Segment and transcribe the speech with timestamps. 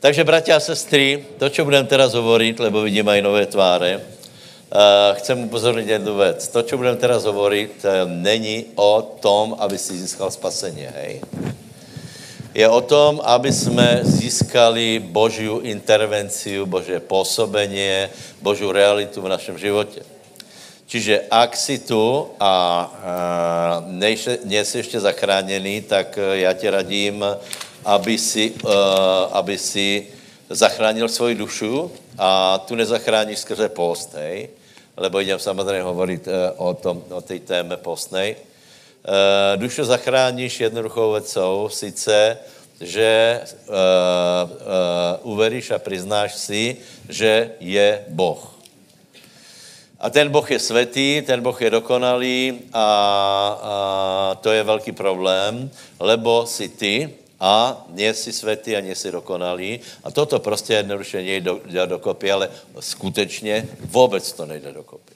[0.00, 5.12] Takže, bratia a sestry, to, čo budem teraz hovoriť, lebo vidím aj nové tváre, uh,
[5.20, 6.40] chcem upozorniť jednu vec.
[6.40, 11.20] To, čo budem teraz hovoriť, uh, není o tom, aby si získal spasenie, hej?
[12.56, 18.08] Je o tom, aby jsme získali Božiu intervenciu, Božie pôsobenie,
[18.40, 20.00] Božiu realitu v našem životě.
[20.88, 22.52] Čiže ak si tu a
[23.84, 27.24] uh, nie si ještě zachráněný, tak já tě radím,
[27.84, 28.70] aby si, uh,
[29.32, 30.06] aby si
[30.50, 34.48] zachránil svoji dušu a tu nezachráníš skrze post, hej?
[34.96, 38.36] lebo idem samozřejmě hovorit uh, o, tom, o té téme postnej.
[39.00, 42.38] Uh, dušu zachráníš jednoduchou vecou, sice,
[42.80, 43.40] že
[45.22, 46.76] uveríš a priznáš si,
[47.08, 48.40] že je Boh.
[50.00, 53.74] A ten Boh je svetý, ten Boh je dokonalý a, a
[54.40, 59.80] to je velký problém, lebo si ty a nie si svetý a nie si dokonalý.
[60.04, 65.14] A toto prostě jednoduše nejde do, dokopy, ale skutečně vůbec to nejde dokopy.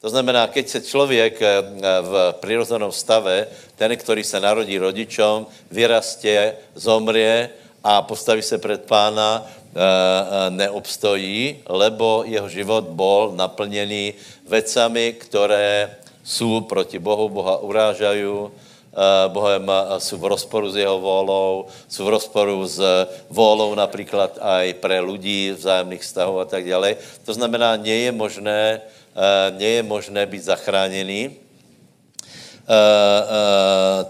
[0.00, 1.62] To znamená, keď se člověk eh,
[2.02, 7.50] v přirozeném stave, ten, který se narodí rodičom, vyrastě, zomrie
[7.84, 14.14] a postaví se před pána, eh, eh, neobstojí, lebo jeho život bol naplněný
[14.48, 18.24] vecami, které jsou proti Bohu, Boha urážají,
[19.28, 25.00] Bohem jsou v rozporu s jeho volou, jsou v rozporu s volou například aj pre
[25.00, 26.96] lidí vzájemných vztahů a tak dále.
[27.24, 28.80] To znamená, nie je možné,
[29.54, 31.36] nie je možné být zachráněný.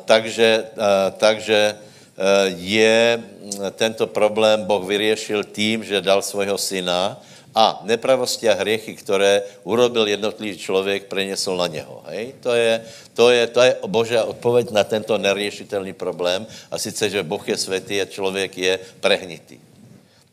[0.05, 0.64] Takže,
[1.16, 1.77] takže
[2.56, 3.22] je
[3.77, 7.20] tento problém Boh vyřešil tím, že dal svého syna,
[7.59, 12.03] a nepravosti a hriechy, které urobil jednotlivý člověk, prenesl na něho.
[12.06, 12.34] Hej?
[12.41, 12.84] To, je,
[13.15, 17.56] to, je, to je božá odpověď na tento neriešitelný problém a sice, že Boh je
[17.59, 19.59] světý a člověk je prehnitý.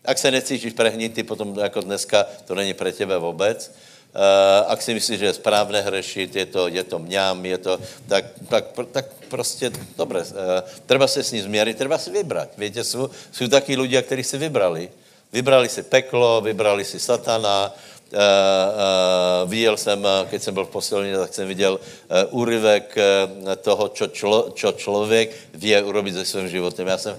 [0.05, 3.73] Ak se necítíš prehnitý, potom jako dneska to není pre tebe vůbec.
[4.15, 7.79] Uh, ak si myslíš, že je správné hřešit, je to, je to mňam, je to,
[8.07, 12.49] tak, tak, tak prostě, dobré, uh, treba se s ním změřit, treba si vybrat.
[12.57, 14.89] Víte, jsou, jsou taky lidé, kteří si vybrali.
[15.33, 17.73] Vybrali si peklo, vybrali si satana,
[18.05, 23.55] Uh, uh, viděl jsem, keď jsem byl v posilní, tak jsem viděl uh, úryvek uh,
[23.55, 26.87] toho, čo, člo, čo člověk vie urobit se svým životem.
[26.87, 27.17] Já jsem,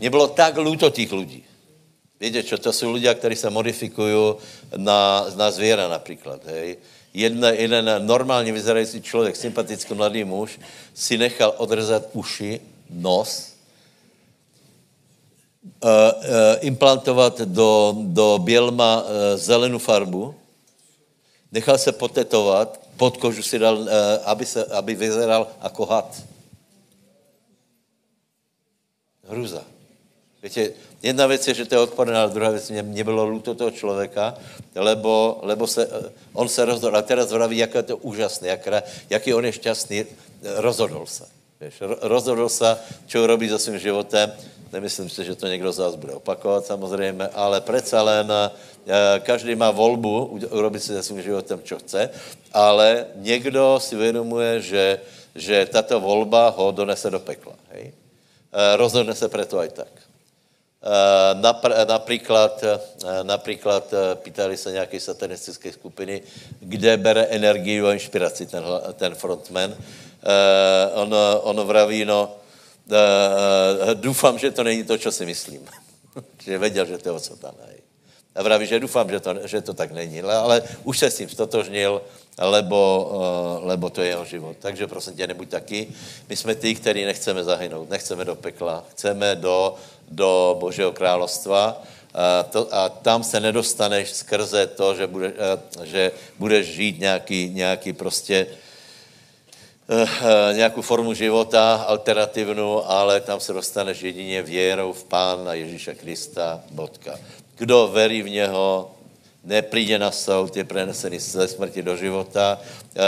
[0.00, 1.44] mě bylo tak lúto těch lidí.
[2.20, 4.34] Víte, čo, to jsou lidé, kteří se modifikují
[4.76, 6.40] na, na zvěra například.
[6.46, 6.76] Hej.
[7.14, 10.60] Jedna, jeden normálně vyzerající člověk, sympatický mladý muž,
[10.94, 13.52] si nechal odrezat uši, nos,
[16.60, 20.34] implantovat do, do bělma uh, zelenou farbu,
[21.52, 23.88] nechal se potetovat, pod kožu si dal,
[24.24, 26.22] aby, se, aby vyzeral jako had.
[29.28, 29.62] Hruza.
[30.42, 30.72] Víte,
[31.02, 33.70] jedna věc je, že to je odporné, ale druhá věc, mě, mě bylo lúto toho
[33.70, 34.34] člověka,
[34.74, 35.88] lebo, lebo se,
[36.32, 38.68] on se rozhodl, a teraz vraví, jak je to úžasné, jak,
[39.10, 40.04] jaký on je šťastný,
[40.42, 41.39] rozhodl se.
[41.60, 44.32] Víš, rozhodl se, čo robí za svým životem,
[44.72, 49.54] Nemyslím si, že to někdo z vás bude opakovat samozřejmě, ale přece len eh, každý
[49.54, 52.10] má volbu urobit si se svým životem, čo chce,
[52.52, 55.00] ale někdo si uvědomuje, že,
[55.34, 57.54] že tato volba ho donese do pekla.
[57.70, 57.92] Hej?
[58.52, 59.90] Eh, rozhodne se preto aj tak.
[59.90, 62.64] Eh, napr- například,
[63.22, 66.22] například pýtali se nějaké satanistické skupiny,
[66.60, 69.74] kde bere energii a inspiraci ten, ten frontman.
[70.94, 72.40] On, on vraví, no,
[72.90, 75.66] uh, doufám, že to není to, co si myslím.
[76.44, 77.58] že věděl, že to je od satana.
[78.34, 80.22] A vraví, že doufám, že to, že to tak není.
[80.22, 82.02] Ale už se s tím stotožnil,
[82.38, 83.10] lebo,
[83.60, 84.56] uh, lebo to je jeho život.
[84.60, 85.88] Takže prosím tě, nebuď taky.
[86.28, 89.74] My jsme ty, kteří nechceme zahynout, nechceme do pekla, chceme do,
[90.08, 91.82] do Božího královstva.
[92.14, 97.50] A, to, a tam se nedostaneš skrze to, že, bude, uh, že budeš žít nějaký,
[97.54, 98.56] nějaký prostě uh,
[100.52, 107.18] nějakou formu života alternativnu, ale tam se dostaneš jedině věrou v Pána Ježíša Krista, bodka.
[107.58, 108.90] Kdo verí v něho,
[109.44, 112.58] nepríde na soud, je prenesený ze smrti do života.
[112.96, 113.00] Eh,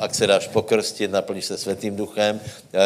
[0.00, 2.40] ak se dáš pokrstit, naplníš se světým duchem,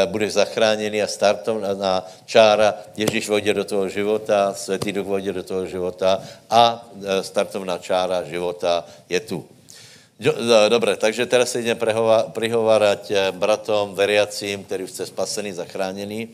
[0.06, 5.42] budeš zachráněný a startom na čára, Ježíš vodě do toho života, světý duch vodě do
[5.42, 6.86] toho života a
[7.22, 9.53] startovná čára života je tu.
[10.68, 11.80] Dobře, takže teraz se jdeme
[12.32, 16.28] prihovárať eh, bratom, veriacím, který jste spasený, zachráněný.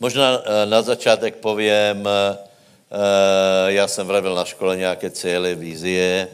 [0.00, 2.38] Možná eh, na začátek povím, eh,
[3.66, 6.28] já jsem vravil na škole nějaké cíle, vizie.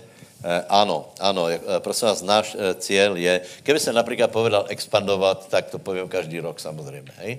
[0.68, 1.46] Ano, ano,
[1.78, 6.60] prosím vás, náš cíl je, kdyby se například povedal expandovat, tak to povím každý rok
[6.60, 7.38] samozřejmě, hej?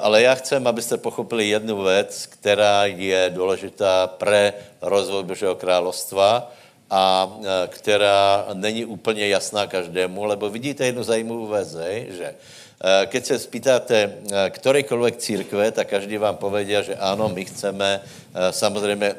[0.00, 4.52] ale já chcem, abyste pochopili jednu věc, která je důležitá pre
[4.82, 6.52] rozvoj Božího královstva
[6.92, 7.32] a
[7.68, 11.76] která není úplně jasná každému, lebo vidíte jednu zajímavou věc,
[12.08, 12.34] že
[13.06, 13.96] keď se spýtáte
[14.50, 18.00] kterékoliv církve, tak každý vám povedia, že ano, my chceme,
[18.50, 19.14] samozřejmě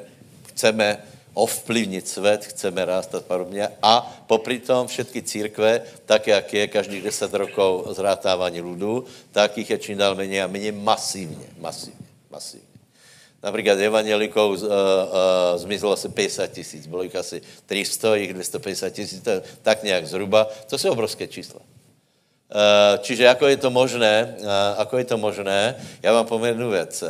[0.53, 0.97] chceme
[1.33, 3.67] ovplyvnit svět, chceme rást a podobně.
[3.81, 9.69] A popri tom všetky církve, tak jak je každých deset rokov zrátávání ľudů, tak jich
[9.69, 12.72] je čím dál méně a méně masivně, masivně, masivně.
[13.43, 14.67] Například evangeliků uh, uh,
[15.55, 19.27] zmizlo asi 50 tisíc, bylo jich asi 300, jich 250 tisíc,
[19.61, 20.47] tak nějak zhruba.
[20.69, 21.59] To jsou obrovské čísla.
[21.59, 24.47] Uh, čiže ako je to možné, uh,
[24.77, 27.03] ako je to možné, já vám povím jednu věc.
[27.03, 27.09] Uh,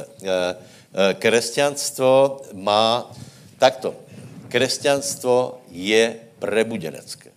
[1.19, 3.11] kresťanstvo má
[3.59, 3.95] takto
[4.53, 7.33] křesťanstvo je prebudenecké.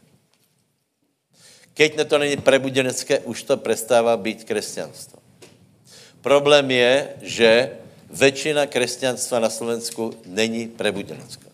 [1.73, 5.17] Keď to není prebudenecké, už to prestává být křesťanstvo.
[6.21, 7.51] Problém je, že
[8.11, 11.47] většina křesťanstva na Slovensku není prebudenecká.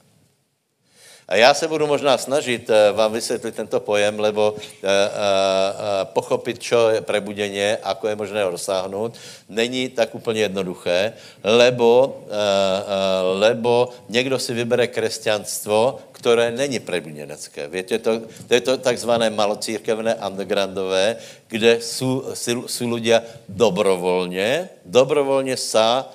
[1.28, 5.10] A já se budu možná snažit eh, vám vysvětlit tento pojem, lebo eh, eh,
[6.12, 9.16] pochopit, čo je prebudeně, ako je možné ho dosáhnout,
[9.48, 11.12] není tak úplně jednoduché,
[11.44, 12.20] lebo,
[13.32, 17.68] lebo někdo si vybere křesťanstvo, které není prebudenecké.
[17.68, 21.16] Víte, to, to je to takzvané malocírkevné undergroundové,
[21.48, 22.34] kde jsou,
[22.66, 26.12] jsou lidé dobrovolně, dobrovolně sa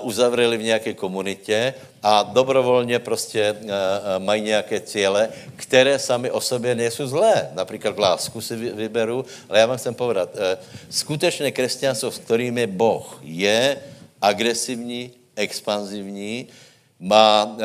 [0.00, 6.40] uzavřeli v nějaké komunitě a dobrovolně prostě eh, eh, mají nějaké cíle, které sami o
[6.40, 7.50] sobě nejsou zlé.
[7.54, 10.36] Například lásku si vyberu, ale já vám chcem povedat,
[10.90, 13.78] skutečné křesťanstvo, s kterým je Boh, je
[14.20, 16.46] agresivní, expanzivní,
[17.00, 17.56] má,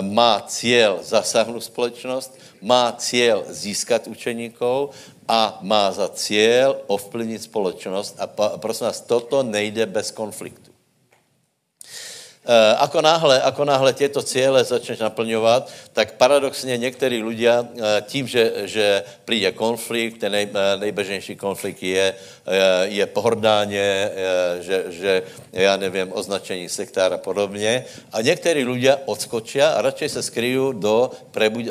[0.00, 4.90] má cíl zasáhnout společnost, má cíl získat učeníkov
[5.28, 8.16] a má za cíl ovplyvnit společnost.
[8.18, 8.26] A
[8.58, 10.71] prosím vás, toto nejde bez konfliktu.
[12.42, 18.26] Eh, ako náhle, ako náhle těto cíle začneš naplňovat, tak paradoxně některý ľudia eh, tím,
[18.26, 22.14] že, že přijde konflikt, ten nej, eh, nejbežnější konflikt je,
[22.82, 23.78] je pohrdání,
[24.60, 25.22] že, že,
[25.52, 27.84] já nevím, označení sektára a podobně.
[28.12, 31.10] A některý ľudia odskočia a radšej se skryjí do,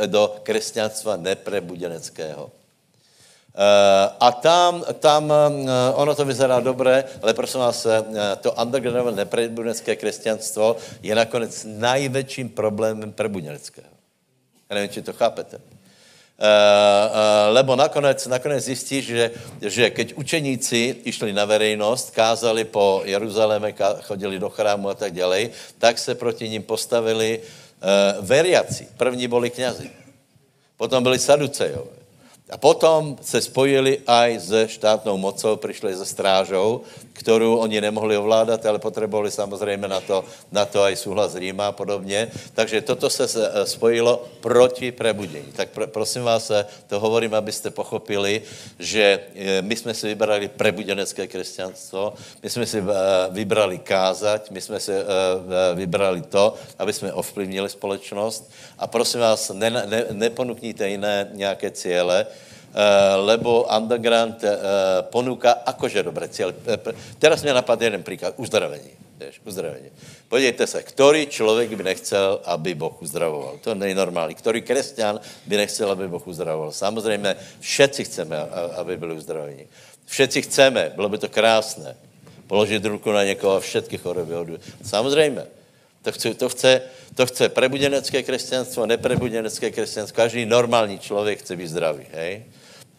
[0.07, 2.60] do křesťanstva neprebudeneckého.
[3.51, 8.00] Eh, a tam, tam eh, ono to vyzerá dobré, ale prosím vás, eh,
[8.39, 13.92] to undergroundové neprebudenecké křesťanstvo je nakonec největším problémem prebudeneckého.
[14.69, 15.59] Já nevím, či to chápete.
[17.50, 19.31] lebo nakonec, nakonec zjistí, že,
[19.62, 25.54] že keď učeníci išli na verejnost, kázali po Jeruzaléme, chodili do chrámu a tak dále,
[25.77, 27.45] tak se proti ním postavili
[28.25, 28.88] veriaci.
[28.97, 29.89] První byli knězi.
[30.77, 32.00] Potom byli saducejové.
[32.51, 36.81] A potom se spojili aj se štátnou mocou, přišli ze strážou,
[37.13, 41.71] kterou oni nemohli ovládat, ale potřebovali samozřejmě na to, na to aj souhlas Říma a
[41.71, 42.27] podobně.
[42.53, 45.53] Takže toto se eh, spojilo proti prebudění.
[45.56, 48.42] Tak pr- prosím vás, eh, to hovorím, abyste pochopili,
[48.80, 52.13] že eh, my jsme si vybrali prebuděnecké křesťanstvo,
[52.44, 52.83] my jsme si
[53.31, 54.92] vybrali kázať, my jsme si
[55.74, 58.51] vybrali to, aby jsme ovplyvnili společnost.
[58.77, 62.27] A prosím vás, ne, ne, neponukníte jiné nějaké cíle,
[63.15, 64.50] lebo underground uh,
[65.12, 66.56] ponúka akože dobré cíle.
[66.68, 66.79] Eh,
[67.19, 68.91] teraz mě napadl jeden příklad, uzdravení.
[69.45, 69.89] Uzdravení.
[70.27, 73.57] Podívejte se, který člověk by nechcel, aby Boh uzdravoval.
[73.61, 74.35] To je nejnormální.
[74.35, 76.71] Který křesťan by nechcel, aby Boh uzdravoval.
[76.71, 78.37] Samozřejmě všetci chceme,
[78.75, 79.68] aby byli uzdraveni.
[80.06, 81.95] Všetci chceme, bylo by to krásné.
[82.47, 84.61] Položit ruku na někoho a všetky choroby odvět.
[84.83, 85.45] Samozřejmě.
[86.01, 86.81] To chce, to chce,
[87.16, 90.16] to chce prebudenecké křesťanstvo, neprebudenecké křesťanstvo.
[90.16, 92.06] Každý normální člověk chce být zdravý.
[92.11, 92.44] Hej?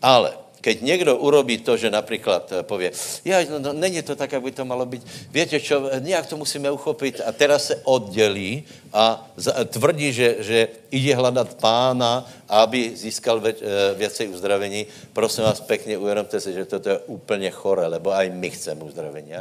[0.03, 2.93] Ale keď někdo urobí to, že například eh, pově,
[3.25, 6.37] já, no, no, není to tak, jak by to malo být, víte čo, nějak to
[6.37, 9.27] musíme uchopit a teraz se oddělí a
[9.67, 13.55] tvrdí, že, že ide hledat pána, aby získal eh,
[13.95, 14.87] věcej uzdravení.
[15.13, 19.35] Prosím vás pěkně, uvědomte si, že toto je úplně chore, lebo aj my chceme uzdravení.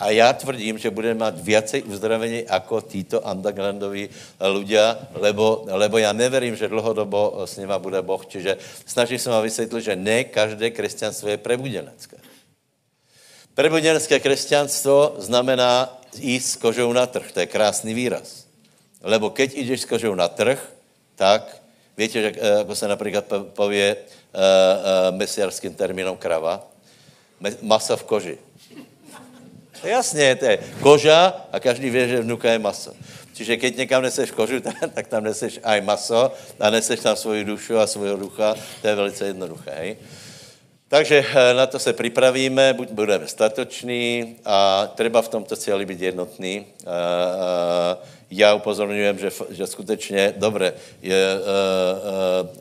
[0.00, 4.08] A já tvrdím, že budeme mít viacej uzdravení jako títo undergroundoví
[4.40, 8.26] ľudia, lebo, lebo já neverím, že dlhodobo s nima bude Boh.
[8.26, 12.16] Čiže snažím se vám vysvětlit, že ne každé křesťanstvo je prebudenecké.
[13.54, 17.32] Prebudenecké křesťanstvo znamená jít s kožou na trh.
[17.32, 18.48] To je krásný výraz.
[19.04, 20.56] Lebo keď jdeš s kožou na trh,
[21.16, 21.60] tak
[21.96, 26.64] víte, že, eh, jako se například pově uh, uh, mesiarským termínom krava,
[27.60, 28.36] masa v koži.
[29.84, 32.92] Jasně, to je koža a každý ví, že vnuka je maso.
[33.32, 34.60] Čiže keď někam neseš kožu,
[34.94, 38.54] tak tam neseš aj maso a neseš tam svoji dušu a svojho ducha.
[38.82, 39.72] To je velice jednoduché.
[39.78, 39.96] Hej?
[40.88, 46.00] Takže eh, na to se připravíme, buď budeme statoční a treba v tomto cíli být
[46.00, 46.66] jednotný.
[48.30, 50.72] Já upozorňujem, že, že skutečně, dobré,
[51.02, 51.26] je,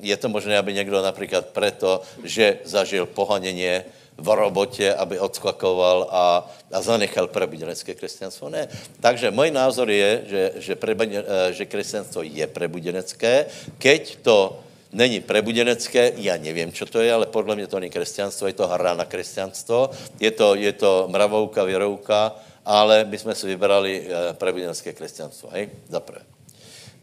[0.01, 3.85] je to možné, aby někdo například preto, že zažil pohaněně,
[4.19, 8.49] v robotě, aby odskakoval a, a zanechal prebuděnecké křesťanstvo.
[8.49, 8.67] Ne.
[8.99, 13.45] Takže můj názor je, že, že, prebudě, eh, že křesťanstvo je prebuděnecké,
[13.77, 14.59] keď to
[14.91, 18.67] není prebuděnecké, já nevím, co to je, ale podle mě to není křesťanstvo, je to
[18.67, 22.35] hra na křesťanstvo, je to, je to mravouka, věrouka,
[22.65, 26.21] ale my jsme si vybrali eh, prebuděnecké křesťanstvo, hej, zaprvé.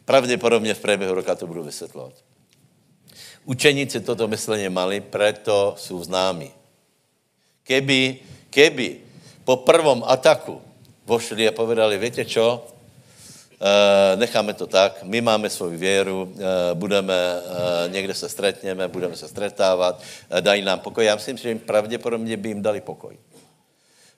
[0.05, 2.13] Pravděpodobně v průběhu roka to budu vysvětlovat.
[3.45, 6.51] Učeníci toto myslení mali, proto jsou známi.
[7.67, 8.89] Keby, keby
[9.43, 10.63] po prvom ataku
[11.07, 12.63] vošli a povedali, víte čo,
[13.59, 19.17] e, necháme to tak, my máme svoji věru, e, budeme, e, někde se stretněme, budeme
[19.17, 21.05] se stretávat, e, dají nám pokoj.
[21.05, 23.19] Já myslím, že jim pravděpodobně by jim dali pokoj.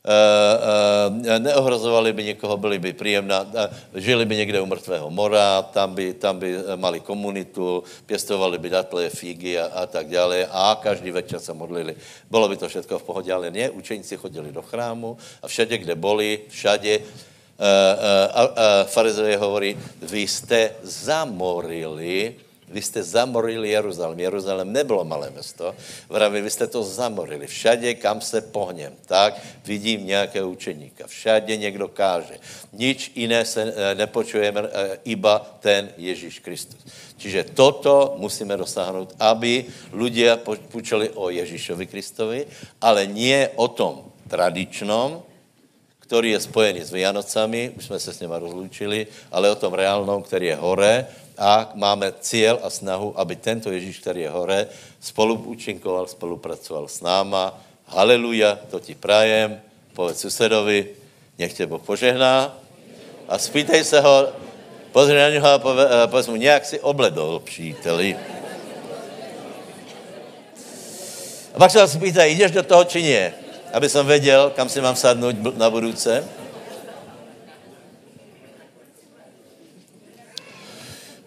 [0.08, 3.68] Eh, eh, neohrozovali by někoho, byli by příjemná, eh,
[4.00, 9.10] žili by někde u mrtvého mora, tam by, tam by mali komunitu, pěstovali by datle,
[9.10, 11.96] figy a, a tak dále a každý večer se modlili.
[12.30, 15.94] Bylo by to všechno v pohodě, ale ne, učeníci chodili do chrámu a všade, kde
[15.94, 17.68] boli, všade, a,
[18.32, 22.34] a, a farizeje hovorí, vy jste zamorili
[22.70, 24.20] vy jste zamorili Jeruzalém.
[24.20, 25.74] Jeruzalém nebylo malé město.
[26.08, 27.46] Vraví, vy jste to zamorili.
[27.46, 31.06] Všade, kam se pohněm, tak vidím nějakého učeníka.
[31.06, 32.38] Všade někdo káže.
[32.72, 36.80] Nič jiné se eh, nepočujeme, eh, iba ten Ježíš Kristus.
[37.16, 40.38] Čiže toto musíme dosáhnout, aby lidé
[40.70, 42.46] počuli o Ježíšovi Kristovi,
[42.80, 45.22] ale nie o tom tradičnom,
[45.98, 50.22] který je spojený s Vianocami, už jsme se s něma rozlučili, ale o tom reálnom,
[50.22, 51.06] který je hore
[51.38, 54.66] a máme cíl a snahu, aby tento Ježíš, který je hore,
[55.00, 57.54] spolu účinkoval, spolupracoval s náma.
[57.86, 59.60] Haleluja, to ti prajem,
[59.94, 60.88] povedz susedovi,
[61.38, 62.58] nech tě Boh požehná
[63.28, 64.28] a spýtej se ho,
[64.92, 65.58] pozri na něho a
[66.06, 68.16] povedz mu, nějak si obledol, příteli.
[71.54, 73.34] A pak se vás pýtaj, jdeš do toho, či nie?
[73.72, 76.24] Aby jsem věděl, kam si mám sadnout na budouce.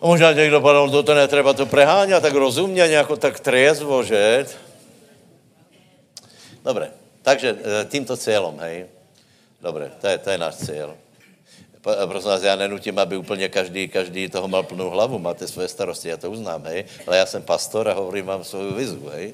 [0.08, 4.46] Možná někdo padl, to, to netreba to preháňat tak rozumně, nějako tak triezvo, že?
[6.64, 6.92] Dobré,
[7.22, 8.86] takže e, tímto cílem, hej.
[9.62, 10.98] Dobré, to je, to je náš cíl.
[11.82, 16.10] Prosím vás, já nenutím, aby úplně každý, každý toho mal plnou hlavu, máte svoje starosti,
[16.10, 16.86] já to uznám, hej.
[17.08, 19.34] Ale já jsem pastor a hovorím vám svou vizu, hej.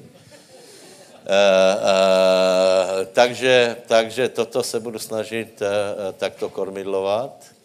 [1.28, 5.68] Uh, uh, takže, takže toto se budu snažit uh,
[6.12, 7.57] takto kormidlovat.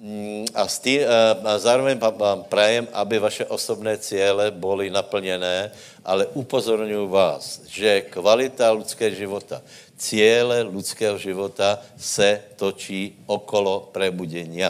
[0.00, 1.04] Mm, a, stý,
[1.44, 8.72] a zároveň vám prajem, aby vaše osobné cíle byly naplněné, ale upozorňuji vás, že kvalita
[8.72, 9.60] lidského života,
[10.00, 14.64] cíle lidského života se točí okolo prebudění.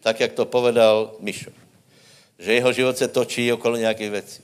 [0.00, 1.52] Tak, jak to povedal Mišo.
[2.38, 4.42] Že jeho život se točí okolo nějakých věcí.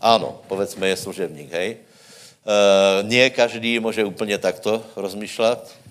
[0.00, 1.70] Ano, povedzme, je služebník, hej.
[1.78, 5.87] E, nie každý může úplně takto rozmýšlet, Eh,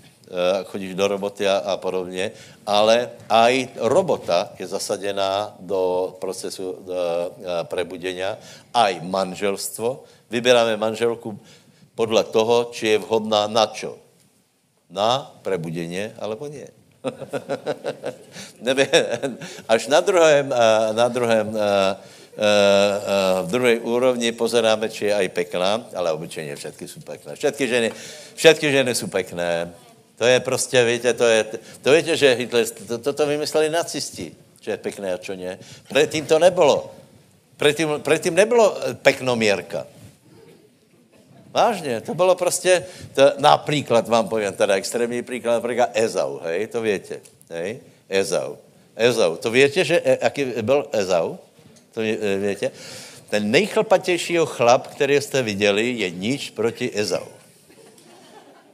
[0.65, 2.31] chodíš do roboty a, a podobně,
[2.65, 8.23] ale aj robota je zasadená do procesu do, eh, prebudění,
[8.73, 10.03] aj manželstvo.
[10.29, 11.39] Vyberáme manželku
[11.95, 13.97] podle toho, či je vhodná na čo?
[14.91, 16.67] Na prebudění, alebo nie.
[19.67, 21.47] Až na druhém, eh, na druhém
[23.41, 27.35] v druhé úrovni pozeráme, či je aj pekná, ale obyčejně všetky jsou pekné.
[27.35, 27.91] Všetky ženy,
[28.35, 29.73] všetky ženy jsou pekné.
[30.17, 31.45] To je prostě, víte, to je,
[31.81, 35.59] to víte, že Hitler, to, toto vymysleli nacisti, že je pekné a čo ne.
[35.89, 36.91] Předtím to nebylo.
[37.57, 39.87] Předtím, předtím nebylo eh, peknomírka.
[41.53, 46.81] Vážně, to bylo prostě, to, například vám povím, teda extrémní příklad, například Ezau, hej, to
[46.81, 47.19] víte,
[47.49, 48.55] hej, Ezau.
[48.95, 51.37] Ezau, to víte, že, eh, jaký byl Ezau?
[51.93, 52.71] To eh, víte?
[53.29, 57.36] Ten nejchlpatějšího chlap, který jste viděli, je nič proti Ezau.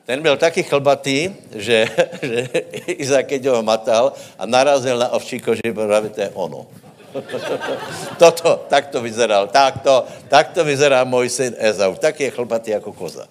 [0.06, 1.88] Ten byl taky chlbatý, že,
[2.22, 2.42] že
[2.88, 6.68] Izák, keď ho matal a narazil na ovčí koži, právě to je ono.
[8.20, 11.96] Toto, tak to vyzeral, tak to, tak to vyzerá můj syn Ezau.
[11.96, 13.28] Tak je chlbatý jako koza.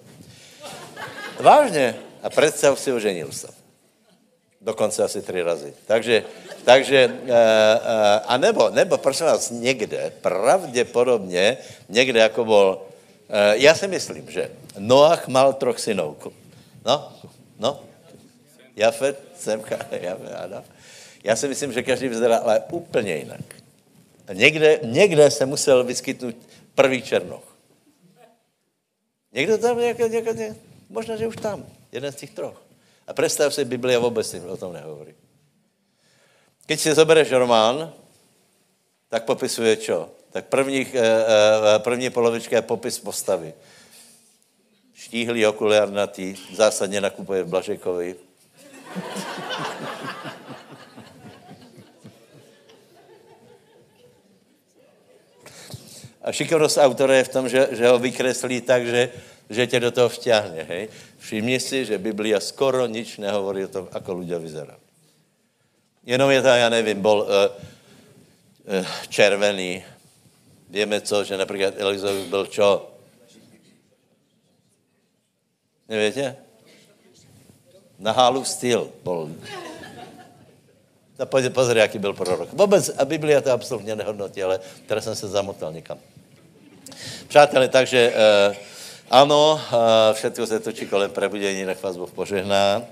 [1.39, 1.95] Vážně.
[2.23, 3.47] A představ si, oženil se.
[4.61, 5.73] Dokonce asi tři razy.
[5.85, 6.23] Takže,
[6.63, 7.35] takže uh, uh,
[8.27, 11.57] a nebo, nebo prosím vás, někde, pravděpodobně,
[11.89, 16.15] někde jako byl, uh, já si myslím, že Noach mal troch synů.
[16.85, 17.13] No,
[17.59, 17.83] no.
[18.75, 20.63] Jafet, Semka, Jafet, ano.
[21.23, 23.41] Já si myslím, že každý vyzerá ale úplně jinak.
[24.33, 26.35] Někde, někde se musel vyskytnout
[26.75, 27.43] první černoch.
[29.33, 30.31] Někdo tam, nějaká, nějaká,
[30.89, 32.61] možná, že už tam, jeden z těch troch.
[33.07, 35.13] A představ si, Biblia vůbec o tom nehovorí.
[36.65, 37.93] Když si zobereš román,
[39.09, 40.09] tak popisuje čo?
[40.31, 43.53] Tak první, eh, eh, první polovička je popis postavy.
[44.93, 48.15] Štíhlý okuliarnatý, zásadně nakupuje v Blažekovi.
[56.23, 59.11] A šikovnost autora je v tom, že, že ho vykreslí tak, že,
[59.49, 60.63] že tě do toho vťahne.
[60.63, 60.87] Hej?
[61.19, 64.79] Všimni si, že Biblia skoro nič nehovorí o tom, ako ľudia vyzerá.
[66.05, 69.83] Jenom je to, já nevím, bol uh, uh, červený.
[70.69, 72.92] Víme co, že například Elizovi byl čo?
[75.93, 76.35] Nevíte?
[78.01, 79.29] Na hálu styl bol.
[81.19, 82.49] No, pozor, jaký byl prorok.
[82.53, 84.59] Vůbec, a Biblia to absolutně nehodnotí, ale
[84.89, 85.97] teraz jsem se zamotal někam.
[87.27, 88.13] Přátelé, takže
[88.49, 88.55] uh,
[89.09, 92.81] ano, uh, všechno se točí kolem prebudění, nech vás Boh požehná.
[92.81, 92.85] Uh,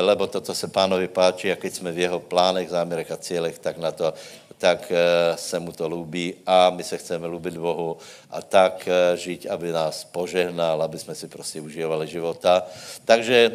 [0.00, 3.78] lebo toto se pánovi páči a keď jsme v jeho plánech, záměrech a cílech, tak
[3.78, 4.14] na to,
[4.62, 7.98] tak uh, se mu to lúbí a my se chceme lúbit Bohu
[8.30, 12.62] a tak uh, žít, aby nás požehnal, aby jsme si prostě užívali života.
[13.04, 13.52] Takže,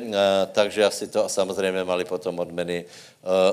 [0.51, 2.85] takže asi to a samozřejmě mali potom odmeny,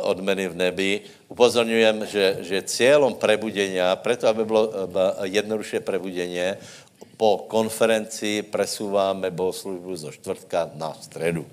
[0.02, 1.00] odmeny v nebi.
[1.28, 4.72] Upozorňujem, že, že cílem prebudenia, preto aby bylo
[5.22, 6.58] jednoduše prebudeně,
[7.16, 11.46] po konferenci presouváme bohoslužbu zo čtvrtka na středu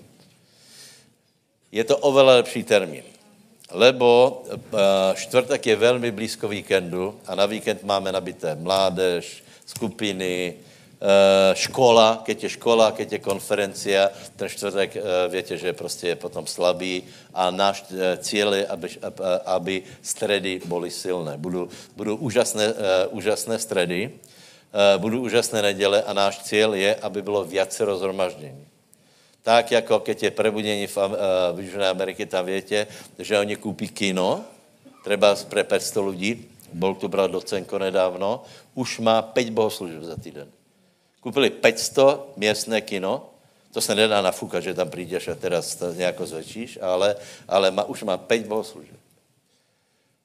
[1.71, 3.07] je to oveľa lepší termín.
[3.71, 4.43] Lebo
[5.15, 10.53] čtvrtek je velmi blízko víkendu a na víkend máme nabité mládež, skupiny,
[11.53, 14.97] škola, keď je škola, keď je konferencia, ten čtvrtek
[15.29, 17.85] větě, že prostě je potom slabý a náš
[18.21, 18.87] cíl je, aby,
[19.45, 21.37] aby středy byly silné.
[21.37, 22.73] Budou, budou úžasné,
[23.09, 24.11] úžasné středy,
[24.97, 28.70] budou úžasné neděle a náš cíl je, aby bylo více rozhromaždění.
[29.43, 31.03] Tak jako keď je prebudění v, uh,
[31.53, 32.87] v Jižní Ameriky, tam větě,
[33.19, 34.45] že oni koupí kino,
[35.03, 38.43] třeba pre 500 lidí, bol tu brat docenko nedávno,
[38.75, 40.47] už má 5 bohoslužeb za týden.
[41.19, 43.29] Koupili 500 městné kino,
[43.73, 47.15] to se nedá nafúkat, že tam přijdeš a teraz to nějako zväčšíš, ale,
[47.47, 48.99] ale má, už má 5 bohoslužeb.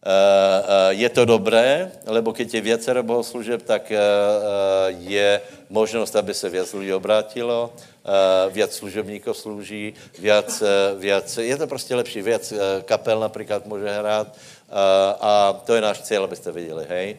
[0.06, 3.98] Uh, uh, je to dobré, lebo keď je viacero bohoslužeb, tak uh,
[5.02, 11.56] je možnost, aby se víc lidí obrátilo, uh, víc služebníků slouží, víc, uh, víc, je
[11.56, 14.36] to prostě lepší, víc uh, kapel například může hrát
[15.20, 17.16] a to je náš cíl, abyste viděli, hej.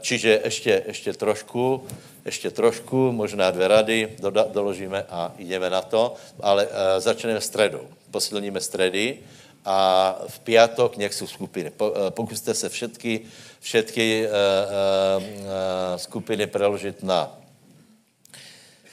[0.00, 1.86] Čiže ještě, ještě trošku,
[2.24, 8.60] ještě trošku, možná dvě rady doda, doložíme a jdeme na to, ale začneme středou, posilníme
[8.60, 9.18] středy
[9.64, 11.70] a v pátek nech jsou skupiny.
[11.70, 13.20] Po, pokuste se všetky,
[13.60, 14.32] všetky uh,
[15.22, 17.41] uh, skupiny preložit na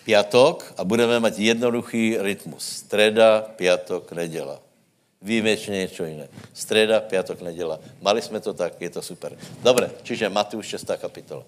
[0.10, 2.66] piatok a budeme mít jednoduchý rytmus.
[2.66, 4.58] Streda, piatok, neděla.
[5.22, 6.28] Výjimečně něco jiné.
[6.54, 7.78] Streda, piatok, neděla.
[8.02, 9.38] Mali jsme to tak, je to super.
[9.62, 10.98] Dobře, čiže Matúš 6.
[10.98, 11.46] kapitola.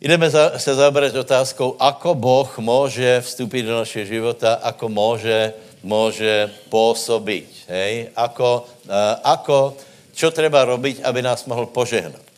[0.00, 6.50] Ideme za, se zabrať otázkou, ako Boh může vstupit do našeho života, ako může, může
[6.68, 7.48] působit.
[7.68, 8.08] Hej?
[8.16, 9.76] Ako, uh, ako,
[10.16, 12.29] čo treba robiť, aby nás mohl požehnat.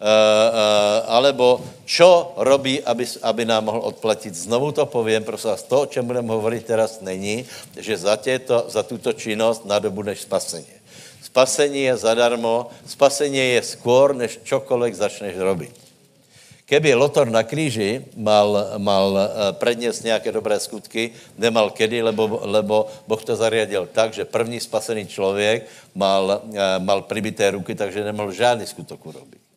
[0.00, 4.32] Uh, uh, alebo čo robí, aby, aby nám mohl odplatit.
[4.32, 7.44] Znovu to povím, prosím vás, to, o čem budeme hovorit teraz, není,
[7.76, 10.72] že za, těto, za tuto činnost nadobudeš spasení.
[11.20, 15.76] Spasení je zadarmo, spasení je skôr, než čokoliv začneš robit.
[16.64, 19.20] Keby Lotor na kríži mal, mal
[19.60, 25.12] predniesť nějaké dobré skutky, nemal kedy, lebo, lebo Boh to zariadil tak, že první spasený
[25.12, 26.40] člověk mal,
[26.78, 29.49] mal pribité ruky, takže nemohl žádný skutok urobit.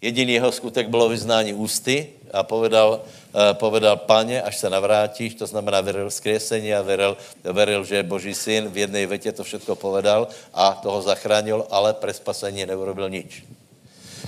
[0.00, 5.46] Jediný jeho skutek bylo vyznání ústy a povedal, uh, povedal, pane, až se navrátíš, to
[5.46, 9.76] znamená, veril zkresení a veril, veril, že je Boží syn, v jedné větě to všechno
[9.76, 13.44] povedal a toho zachránil, ale pre spasení neurobil nič.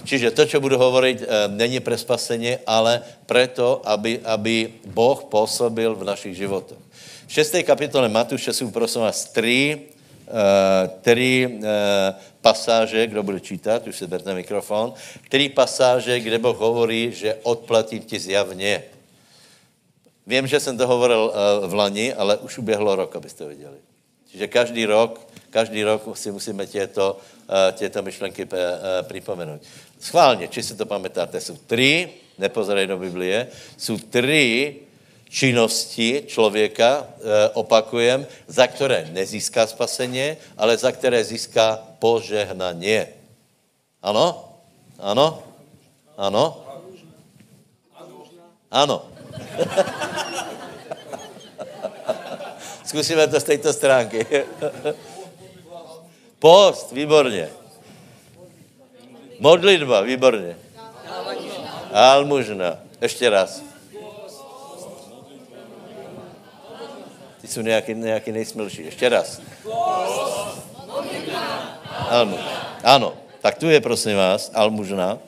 [0.04, 5.94] Čiže to, co budu hovorit, uh, není pre spasení, ale preto, aby, aby Boh působil
[5.96, 6.78] v našich životech.
[7.26, 7.64] V 6.
[7.64, 9.88] kapitole Matuše jsou prosím vás tři
[10.32, 17.12] Eh, eh, pasáže, kdo bude čítat, už se berte mikrofon, který pasáže, kde Boh hovorí,
[17.14, 18.84] že odplatím ti zjavně.
[20.26, 23.76] Vím, že jsem to hovoril eh, v lani, ale už uběhlo rok, abyste viděli.
[24.30, 27.18] Čiže každý rok, každý rok si musíme těto,
[27.72, 28.48] těto myšlenky
[29.02, 29.60] připomenout.
[30.00, 34.76] Schválně, či si to pamätáte, jsou tři, nepozerej do Biblie, jsou tři
[35.32, 43.08] činnosti člověka, eh, opakujem, za které nezíská spaseně, ale za které získá požehnaně.
[44.02, 44.48] Ano?
[44.98, 45.42] Ano?
[46.16, 46.64] Ano?
[48.70, 49.04] Ano.
[52.84, 54.26] Zkusíme to z této stránky.
[56.38, 57.48] Post, výborně.
[59.38, 60.56] Modlitba, výborně.
[61.92, 62.78] Almužna.
[63.00, 63.71] Ještě raz.
[67.52, 68.82] Jsou nějaký, nějaký nejsmilší.
[68.84, 69.40] Ještě raz.
[72.08, 72.78] Almužna.
[72.84, 75.18] Ano, tak tu je, prosím vás, almužna.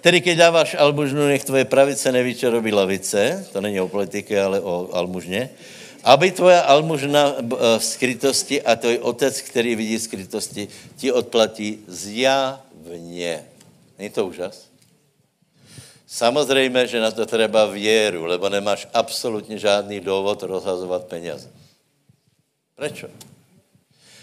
[0.00, 4.42] Tedy, když dáváš almužnu, nech tvoje pravice neví, čo robí lavice, to není o politike,
[4.42, 5.50] ale o almužně,
[6.04, 7.34] aby tvoja almužna
[7.78, 13.44] v skrytosti a tvoj otec, který vidí skrytosti, ti odplatí zjavně.
[13.98, 14.71] Není to úžas?
[16.12, 21.48] Samozřejmě, že na to treba věru, lebo nemáš absolutně žádný důvod rozhazovat peněze.
[22.76, 23.08] Prečo?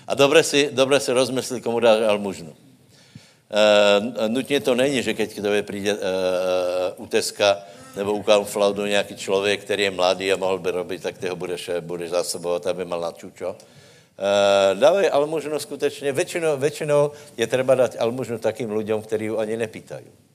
[0.07, 2.53] A dobře si, dobře si rozmysli, komu dáš almužnu.
[2.53, 7.57] Uh, nutně to není, že keď k tobě přijde uh, uh, uteska
[7.95, 11.35] nebo u Kauflandu nějaký člověk, který je mladý a mohl by robit, tak ty ho
[11.35, 13.49] budeš, budeš zásobovat, aby mal na čučo.
[13.49, 20.28] Uh, dávej almužnu skutečně, většinou, většinou je třeba dát almužnu takým lidem, kteří ani nepýtají.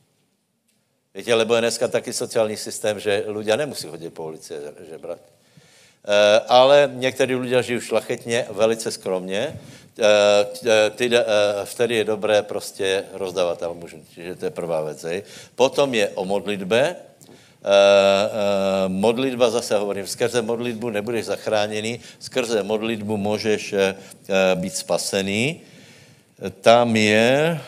[1.17, 4.55] Víte, lebo je dneska taky sociální systém, že lidé nemusí chodit po ulici
[4.91, 5.19] žebrat.
[6.05, 9.39] E, ale někteří lidé žijí šlachetně, velice skromně.
[9.39, 11.25] E, ty, e,
[11.65, 14.05] vtedy je dobré prostě rozdávat almužnu.
[14.15, 15.07] Čiže to je prvá věc.
[15.55, 16.97] Potom je o modlitbe.
[18.89, 23.75] Modlitba, zase hovorím, skrze modlitbu nebudeš zachráněný, skrze modlitbu můžeš
[24.55, 25.61] být spasený.
[26.61, 27.61] Tam je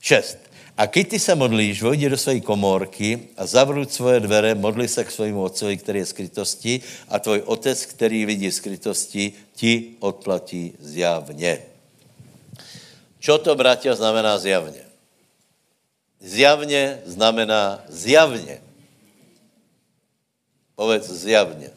[0.00, 0.41] šest.
[0.82, 5.04] A když ty se modlíš, vojdi do své komórky a zavruť svoje dvere, modli se
[5.04, 6.74] k svému otcovi, který je skrytosti
[7.08, 11.62] a tvoj otec, který vidí skrytosti, ti odplatí zjavně.
[13.22, 14.82] Čo to, bratia, znamená zjavně?
[16.18, 18.58] Zjavně znamená zjavně.
[20.74, 21.70] Povedz zjavně.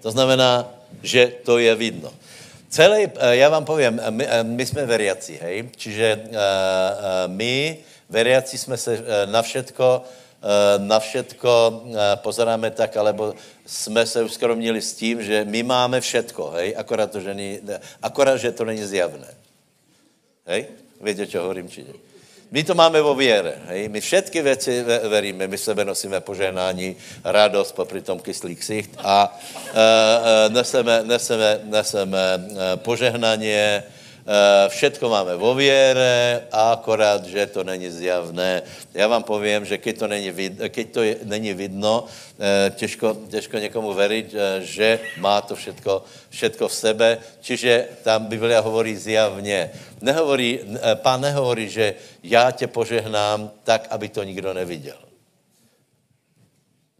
[0.00, 0.64] To znamená,
[1.02, 2.08] že to je vidno.
[2.68, 6.28] Celý, eh, já vám povím, my, eh, my jsme veriaci, hej, čiže
[7.26, 7.78] my,
[8.10, 10.02] veriaci, jsme se na všetko,
[10.78, 11.82] na všetko
[12.22, 13.34] pozeráme tak, alebo
[13.66, 17.58] jsme se uskromnili s tím, že my máme všetko, hej, akorát, to, že, ní,
[18.02, 19.26] akorát, že to není zjavné.
[20.46, 20.70] Hej,
[21.02, 22.05] víte, čo hovorím, či nie?
[22.50, 23.58] My to máme vo věre.
[23.66, 23.88] Hej?
[23.88, 25.48] My všetky věci veríme.
[25.48, 29.38] My sebe nosíme požehnání, radost, popri tom kyslý ksicht a
[29.74, 29.80] e,
[30.46, 33.95] e, neseme, neseme, neseme e, požehnání, Eh,
[34.68, 38.62] všetko máme vo věre, akorát, že to není zjavné.
[38.94, 42.04] Já vám povím, že keď to není, vid, keď to je, není vidno,
[42.38, 44.88] eh, těžko, těžko někomu veriť, eh, že
[45.22, 47.08] má to všetko, všetko v sebe.
[47.40, 49.70] Čiže tam Biblia hovorí zjavně.
[50.02, 50.60] Nehovorí,
[50.94, 54.98] pán nehovorí, že já tě požehnám tak, aby to nikdo neviděl.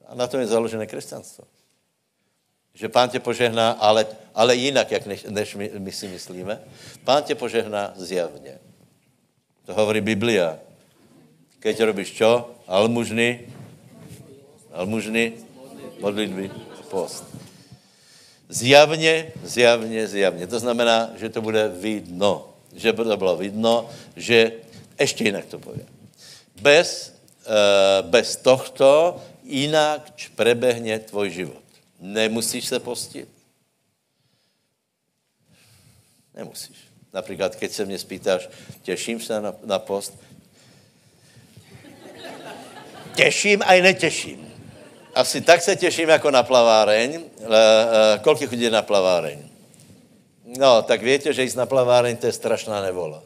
[0.06, 1.44] A na tom je založené křesťanstvo.
[2.76, 6.60] Že pán tě požehná, ale, ale jinak, jak než, než my, my si myslíme.
[7.04, 8.60] Pán tě požehná zjavně.
[9.64, 10.60] To hovorí Biblia.
[11.58, 12.54] Keď robíš čo?
[12.68, 13.50] Almužny,
[14.70, 15.32] almužny,
[15.98, 16.50] modlitby,
[16.86, 17.24] post.
[18.48, 20.46] Zjavně, zjavně, zjavně.
[20.46, 22.54] To znamená, že to bude vidno.
[22.76, 24.52] Že to bylo vidno, že,
[25.00, 25.88] ještě jinak to povím.
[26.60, 27.16] Bez,
[27.48, 31.65] uh, bez tohto jinak prebehne tvoj život.
[32.06, 33.28] Nemusíš se postit.
[36.34, 36.76] Nemusíš.
[37.12, 38.48] Například, keď se mě spýtáš,
[38.82, 40.14] těším se na, na post?
[43.14, 44.54] Těším a i netěším.
[45.14, 47.24] Asi tak se těším jako na plaváreň.
[48.22, 49.48] Kolik chodí na plaváreň?
[50.58, 53.22] No, tak víte, že jít na plaváreň, to je strašná nevola.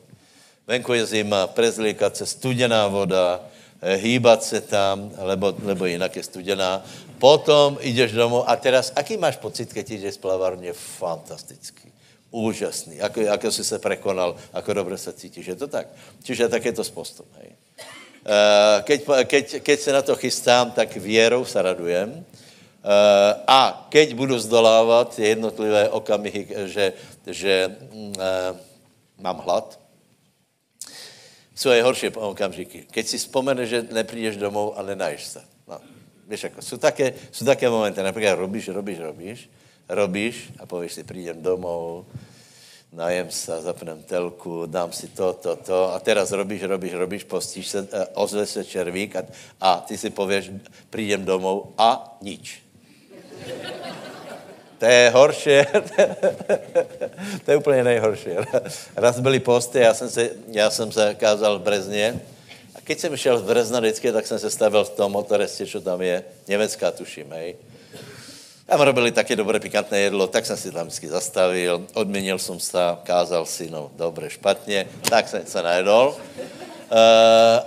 [0.66, 3.40] Venku je zima, prezlíkat se, studená voda,
[3.83, 6.85] hýbat se tam, lebo, lebo jinak je studená.
[7.19, 10.73] Potom jdeš domů a teraz, aký máš pocit, keď jdeš z plavárně?
[10.73, 11.93] Fantastický.
[12.31, 13.01] Úžasný.
[13.01, 15.47] Ako, ako si se prekonal, ako dobře se cítíš.
[15.47, 15.88] Je to tak?
[16.23, 17.27] Čiže tak je to s postom.
[17.43, 17.51] Hej.
[18.21, 22.25] Eh, keď, keď, keď se na to chystám, tak věrou se radujem.
[22.85, 26.93] Eh, a keď budu zdolávat jednotlivé okamihy, že,
[27.27, 28.14] že mm,
[29.19, 29.81] mám hlad,
[31.68, 32.88] je horší okamžiky.
[32.90, 35.44] Keď si vzpomeneš, že neprídeš domů a nenáješ se.
[35.68, 35.77] No,
[36.29, 39.51] víš, jako, jsou také, jsou také momenty, například robíš, robíš, robíš,
[39.88, 42.07] robíš a povíš si, přijdem domů,
[42.92, 47.68] najem se, zapnem telku, dám si to, to, to a teraz robíš, robíš, robíš, postíš
[47.68, 49.23] se, eh, ozve se červík a,
[49.61, 50.51] a ty si pověš,
[50.90, 52.62] přijdem domů a nič.
[54.81, 55.51] To je horší.
[57.45, 58.31] to je úplně nejhorší.
[58.97, 62.21] Raz byly posty, já jsem se, já jsem se kázal v Brezně
[62.75, 66.03] a Keď jsem šel v Reznadické, tak jsem se stavil v tom motorestě, co tam
[66.03, 67.57] je, německá tuším, hej.
[68.66, 72.79] Tam robili také dobré pikantné jedlo, tak jsem si tam vždycky zastavil, odměnil jsem se,
[73.03, 76.09] kázal si, no dobré, špatně, tak jsem se najedol.
[76.09, 76.97] Uh,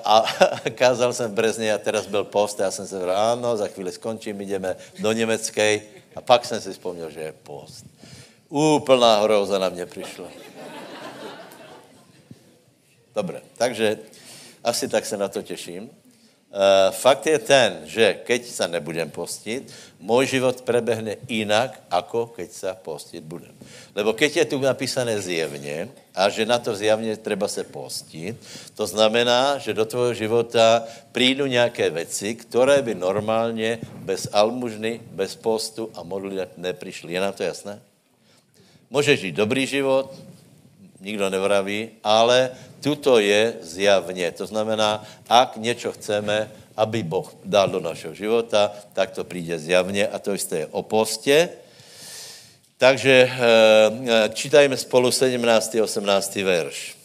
[0.04, 0.26] a
[0.76, 3.92] kázal jsem v Brezně a teraz byl post já jsem se říkal, ano, za chvíli
[3.92, 5.80] skončím, jdeme do Německé
[6.16, 7.86] a pak jsem si vzpomněl, že je post.
[8.50, 10.28] Úplná hroza na mě přišla.
[13.16, 14.00] Dobré, takže
[14.64, 15.90] asi tak se na to těším.
[16.54, 22.50] Uh, fakt je ten, že keď se nebudem postit, můj život prebehne jinak, ako keď
[22.52, 23.50] se postit budem.
[23.98, 28.38] Lebo keď je tu napísané zjevně a že na to zjevně treba se postit,
[28.78, 35.34] to znamená, že do tvojho života přijdu nějaké věci, které by normálně bez almužny, bez
[35.36, 37.14] postu a modliteb nepřišly.
[37.14, 37.82] Je nám to jasné?
[38.94, 40.14] Můžeš žít dobrý život,
[41.02, 42.50] nikdo nevraví, ale
[42.84, 44.32] tuto je zjavně.
[44.32, 50.08] To znamená, ak něco chceme, aby Boh dal do našeho života, tak to přijde zjavně
[50.08, 51.50] a to jisté je o postě.
[52.78, 53.32] Takže e,
[54.34, 55.80] čítajme spolu 17.
[55.80, 56.36] a 18.
[56.36, 56.96] verš.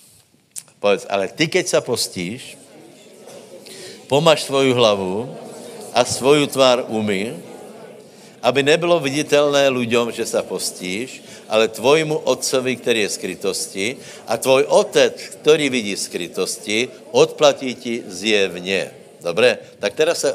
[0.82, 2.58] Povedz, ale ty, keď se postíš,
[4.10, 5.30] pomaž svoju hlavu
[5.94, 7.34] a svoju tvár umy,
[8.42, 14.64] aby nebylo viditelné lidem, že se postíš, ale tvojmu otcovi, který je skrytosti a tvoj
[14.68, 18.90] otec, který vidí skrytosti, odplatí ti zjevně.
[19.20, 19.58] Dobré?
[19.78, 20.34] Tak teraz se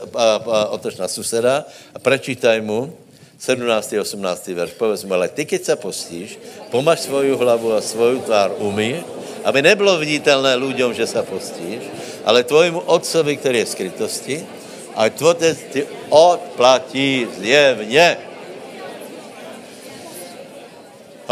[0.69, 2.91] otoč na suseda a prečítaj mu
[3.39, 3.93] 17.
[3.93, 4.47] a 18.
[4.47, 4.71] verš.
[4.79, 6.39] Povedz mu, ale ty, keď se postíš,
[6.71, 9.03] pomaž svoju hlavu a svoju tvár umy,
[9.43, 11.83] aby nebylo viditelné lidem, že se postíš,
[12.23, 14.35] ale tvojmu otcovi, který je skrytosti,
[14.95, 18.32] a tvoj otec ti odplatí zjevně.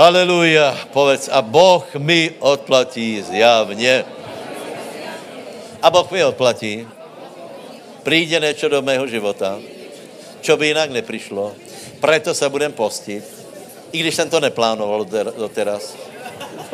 [0.01, 4.05] Haleluja, povedz, a Boh mi odplatí zjavně.
[5.81, 6.87] A Boh mi odplatí.
[8.03, 9.61] Přijde něco do mého života,
[10.41, 11.53] čo by jinak neprišlo.
[12.01, 13.21] Preto se budem postit,
[13.91, 15.05] i když jsem to neplánoval
[15.37, 15.93] do teraz.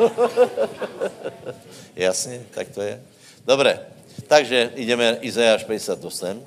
[1.96, 3.02] Jasně, tak to je.
[3.44, 3.80] Dobré,
[4.26, 6.46] takže jdeme Izajáš 58.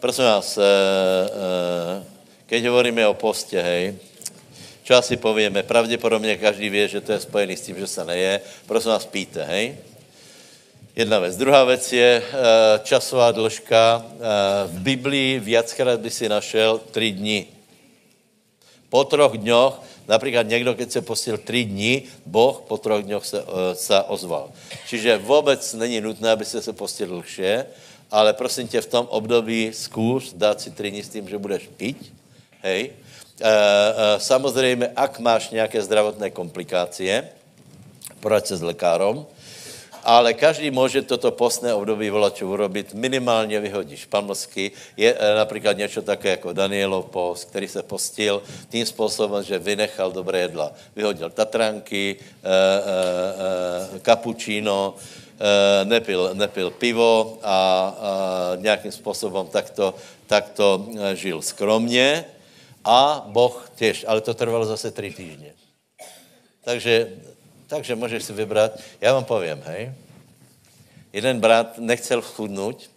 [0.00, 2.04] Prosím vás, eh, eh,
[2.46, 3.94] keď hovoríme o postě, hej,
[4.88, 5.62] čo asi povieme?
[5.62, 8.40] Pravděpodobně každý ví, že to je spojený s tím, že se neje.
[8.64, 9.76] Prosím vás, píte, hej?
[10.96, 11.36] Jedna věc.
[11.36, 12.36] Druhá věc je uh,
[12.84, 14.00] časová dĺžka.
[14.00, 14.16] Uh,
[14.72, 17.46] v Biblii viackrát by si našel tři dny.
[18.88, 23.42] Po troch dňoch, například někdo, keď se postil tři dny, Boh po troch dňoch se,
[23.42, 24.48] uh, se ozval.
[24.88, 27.66] Čiže vůbec není nutné, aby se se postil dlhšie,
[28.10, 31.68] ale prosím tě, v tom období zkus dát si tři dny s tím, že budeš
[31.76, 32.12] pít,
[32.64, 33.07] hej, Eh, eh,
[34.18, 37.28] samozřejmě, ak máš nějaké zdravotné komplikácie,
[38.20, 39.26] poraď se s lekárom,
[40.04, 44.70] ale každý může toto postné období volat, čo urobit, minimálně vyhodíš pamlsky.
[44.96, 50.12] Je e, například něco také jako Danielov post, který se postil tím způsobem, že vynechal
[50.12, 50.72] dobré jedla.
[50.96, 52.16] Vyhodil tatranky,
[54.02, 54.94] kapučíno,
[55.84, 58.12] nepil, nepil pivo a, a
[58.56, 59.94] nějakým způsobem takto,
[60.26, 62.24] takto žil skromně
[62.88, 65.52] a Boh těž, ale to trvalo zase tři týdny.
[66.64, 67.08] Takže,
[67.66, 68.80] takže můžeš si vybrat.
[69.00, 69.92] Já vám povím, hej.
[71.12, 72.90] Jeden brat nechcel chudnout,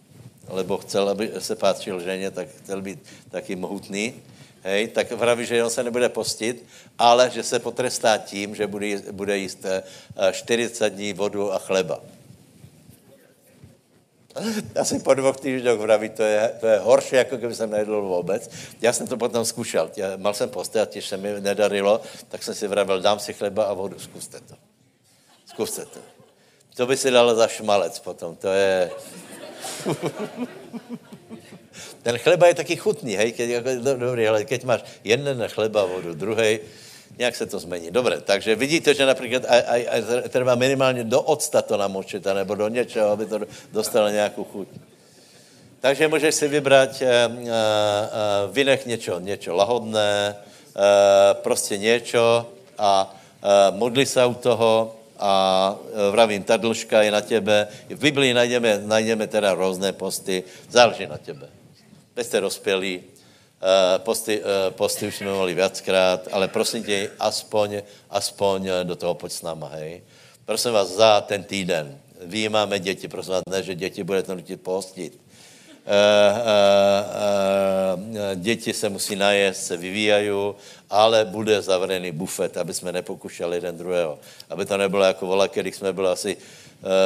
[0.48, 2.98] lebo chcel, aby se patřil ženě, tak chtěl být
[3.30, 4.14] taky mohutný.
[4.62, 6.64] Hej, tak vraví, že on se nebude postit,
[6.98, 9.66] ale že se potrestá tím, že bude, bude jíst
[10.32, 12.00] 40 eh, dní vodu a chleba.
[14.80, 18.50] Asi po dvou týdnech vraví, to je, to je horší, jako kdyby jsem nejedl vůbec.
[18.80, 19.90] Já jsem to potom zkušel.
[19.96, 23.32] Já, mal jsem posté a těž se mi nedarilo, tak jsem si vravil, dám si
[23.32, 24.54] chleba a vodu, zkuste to.
[25.46, 26.00] Zkuste to.
[26.76, 28.90] To by si dal za šmalec potom, to je...
[32.02, 36.14] Ten chleba je taky chutný, hej, keď, jako, dobrý, ale keď máš jeden chleba, vodu,
[36.14, 36.60] druhý,
[37.22, 37.90] nějak se to změní.
[37.90, 39.42] Dobře, takže vidíte, že například
[40.28, 43.40] třeba minimálně do octa to namočit, nebo do něčeho, aby to
[43.72, 44.68] dostalo nějakou chuť.
[45.80, 47.30] Takže můžeš si vybrat, e, e,
[48.50, 50.36] vynech něco, něco lahodné,
[51.32, 52.46] prostě něco
[52.78, 53.14] a
[53.70, 55.76] modli se u toho a
[56.10, 57.68] vravím, ta dlžka je na tebe.
[57.90, 61.46] V Biblii najdeme, najdeme teda různé posty, záleží na tebe.
[62.16, 63.11] Vy jste rozpělí, Eh,
[63.98, 69.32] posty, eh, posty už jsme mohli viackrát, ale prosím tě, aspoň, aspoň do toho pojď
[69.32, 70.02] s náma, hej.
[70.44, 75.20] Prosím vás, za ten týden vyjímáme děti, prosím vás, ne, že děti budete nutit postit,
[78.34, 80.30] děti se musí najet, se vyvíjají,
[80.90, 84.18] ale bude zavřený bufet, aby jsme nepokušali jeden druhého.
[84.50, 86.36] Aby to nebylo jako vola, když jsme byli asi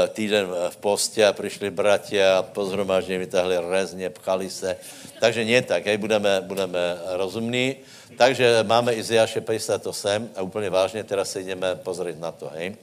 [0.08, 4.76] týden v postě a přišli bratia a pozhromážně vytáhli rezně, pchali se.
[5.20, 6.80] Takže nie tak, hej, budeme, budeme
[7.16, 7.76] rozumní.
[8.16, 12.76] Takže máme Iziáše 58 a úplně vážně teraz se jdeme pozrieť na to, hej.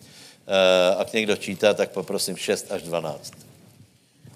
[0.44, 3.34] Uh, ak někdo čítá, tak poprosím 6 až 12.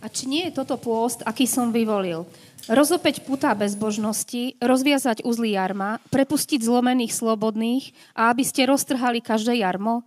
[0.01, 2.23] A či nie je toto pôst, aký som vyvolil?
[2.69, 10.05] Rozopeť putá bezbožnosti, rozviazať uzly jarma, prepustiť zlomených slobodných a aby ste roztrhali každé jarmo?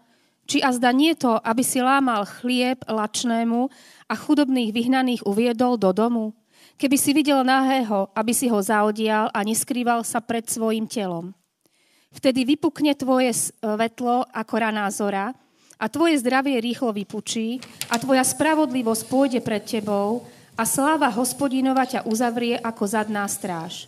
[0.48, 3.70] Či a zda nie to, aby si lámal chlieb lačnému
[4.10, 6.24] a chudobných vyhnaných uviedol do domu?
[6.80, 11.36] Keby si videl nahého, aby si ho zaodial a neskrýval sa pred svojim telom.
[12.10, 15.30] Vtedy vypukne tvoje svetlo ako raná zora
[15.78, 20.26] a tvoje zdravie rýchlo vypučí a tvoja spravodlivosť pôjde pred tebou
[20.58, 23.86] a sláva hospodinova ťa uzavrie ako zadná stráž.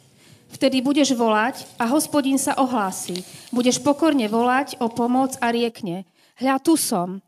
[0.52, 3.24] Vtedy budeš volať a hospodin sa ohlási.
[3.50, 6.04] Budeš pokorne volať o pomoc a riekne.
[6.40, 7.20] Hľa, tu som,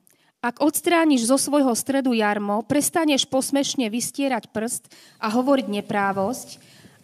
[0.45, 6.49] ak odstrániš zo svojho stredu jarmo, prestaneš posmešne vystierať prst a hovoriť neprávosť,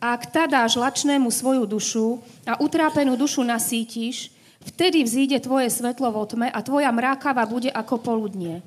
[0.00, 4.32] a ak tadáš lačnému svoju dušu a utrápenú dušu nasítiš,
[4.64, 8.64] vtedy vzíde tvoje svetlo vo tme a tvoja mrákava bude ako poludnie.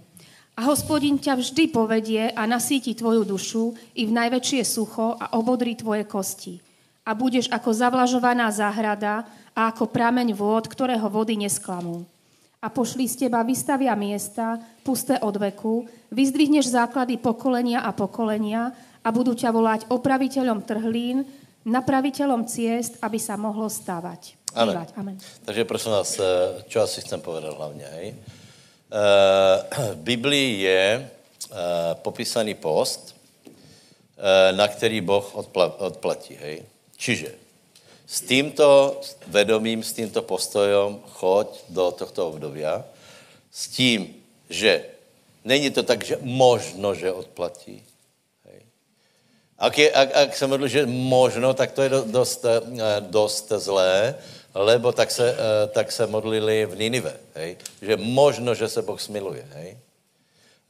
[0.53, 5.73] A hospodin ťa vždy povedie a nasíti tvoju dušu i v najväčšie sucho a obodrí
[5.73, 6.61] tvoje kosti.
[7.01, 9.25] A budeš ako zavlažovaná záhrada
[9.57, 12.05] a ako prameň vôd, ktorého vody nesklamú
[12.63, 14.55] a pošli z teba vystavia miesta,
[14.87, 15.83] pusté od veku,
[16.15, 18.71] vyzdvihneš základy pokolenia a pokolenia
[19.03, 21.27] a budú ťa volať opraviteľom trhlín,
[21.67, 24.39] napraviteľom ciest, aby sa mohlo stávať.
[24.55, 24.87] Amen.
[24.95, 25.15] Amen.
[25.43, 26.23] Takže prosím vás, eh,
[26.71, 28.07] čo asi chcem povedať hlavne, hej?
[28.13, 29.57] Eh,
[29.97, 31.05] v Biblii je eh,
[31.99, 33.11] popísaný post,
[34.55, 35.35] na který Boh
[35.83, 36.63] odplatí, hej?
[36.95, 37.42] Čiže
[38.13, 42.85] s tímto vedomím, s tímto postojom choď do tohto obdobia,
[43.49, 44.13] s tím,
[44.49, 44.85] že
[45.41, 47.81] není to tak, že možno, že odplatí.
[48.45, 48.61] Hej.
[49.57, 52.61] Ak, je, ak, ak se modlí, že možno, tak to je dost, eh,
[53.01, 54.13] dost zlé,
[54.53, 57.17] lebo tak se, eh, tak se modlili v Ninive.
[57.33, 57.57] Hej.
[57.81, 59.41] Že možno, že se Boh smiluje.
[59.57, 59.77] Hej.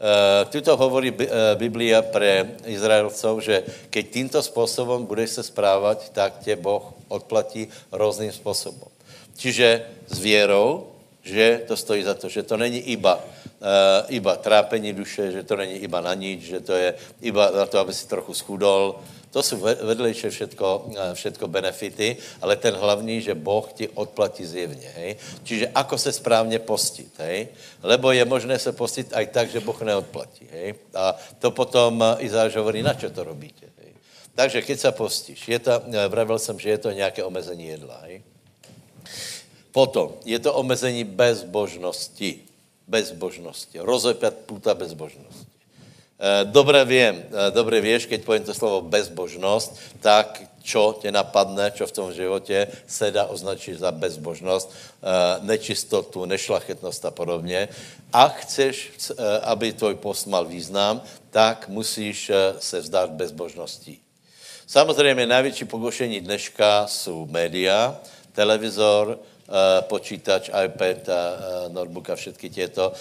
[0.04, 1.16] Uh, tuto hovorí
[1.56, 8.32] Biblia pre Izraelcov, že keď týmto spôsobom budeš se správať, tak tě Boh odplatí různým
[8.36, 8.92] způsobem.
[9.40, 10.92] Čiže s věrou,
[11.24, 15.56] že to stojí za to, že to není iba, uh, iba trápení duše, že to
[15.56, 19.00] není iba na nič, že to je iba na to, aby si trochu schudol.
[19.34, 24.90] To jsou vedlejšie všetko, uh, všetko benefity, ale ten hlavní, že Boh ti odplatí zjevně.
[24.96, 25.18] Hej?
[25.44, 27.10] Čiže ako se správně postit.
[27.18, 27.48] Hej?
[27.84, 30.46] Lebo je možné se postit aj tak, že Boh neodplatí.
[30.54, 30.76] Hej?
[30.94, 33.74] A to potom Izáš hovorí, na čo to robíte.
[34.36, 37.98] Takže keď se postíš, je to, eh, vravil jsem, že je to nějaké omezení jedla.
[38.04, 38.22] Hej?
[39.72, 42.42] Potom je to omezení bezbožnosti.
[42.88, 43.80] Bezbožnosti.
[43.80, 45.53] Rozepět puta bezbožnosti.
[46.24, 51.76] Eh, Dobre vím, eh, dobre víš, keď povím to slovo bezbožnost, tak čo tě napadne,
[51.76, 54.72] čo v tom životě se dá označit za bezbožnost,
[55.44, 57.68] nečistotu, nešlachetnost a podobně.
[58.14, 58.96] A chceš,
[59.44, 61.04] aby tvoj post mal význam,
[61.36, 64.00] tak musíš se vzdát bezbožností.
[64.68, 68.00] Samozřejmě největší pokušení dneška jsou média,
[68.34, 69.33] televizor, eh,
[69.82, 71.14] počítač, iPad, eh,
[71.70, 72.94] notebook a všetky těto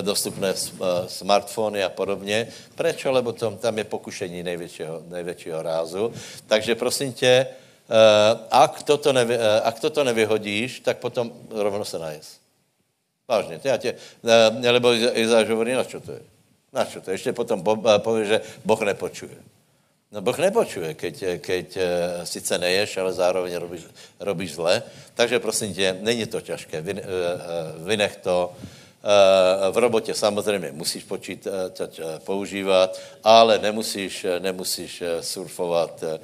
[0.00, 2.48] dostupné eh, smartfony a podobně.
[2.74, 3.04] Proč?
[3.04, 6.12] Lebo tam, tam je pokušení největšího, největšího rázu.
[6.46, 7.46] Takže prosím tě,
[8.50, 12.38] ak toto, nevy, ak toto nevyhodíš, tak potom rovno se najez.
[13.28, 13.60] Vážně.
[13.64, 13.94] Já tě,
[14.70, 16.22] lebo Izáš hovorí, na čo to je?
[16.72, 17.14] Na čo to je?
[17.14, 17.66] Ještě potom
[17.98, 19.34] pově, že Boh nepočuje.
[20.10, 21.84] No Boh nepočuje, keď, keď uh,
[22.26, 23.86] sice neješ, ale zároveň robíš,
[24.18, 24.82] robíš zle.
[25.14, 27.00] Takže prosím tě, není to těžké, Vy, uh,
[27.86, 28.52] vynech to.
[29.70, 36.18] V robotě samozřejmě musíš počítač uh, používat, ale nemusíš, nemusíš surfovat uh,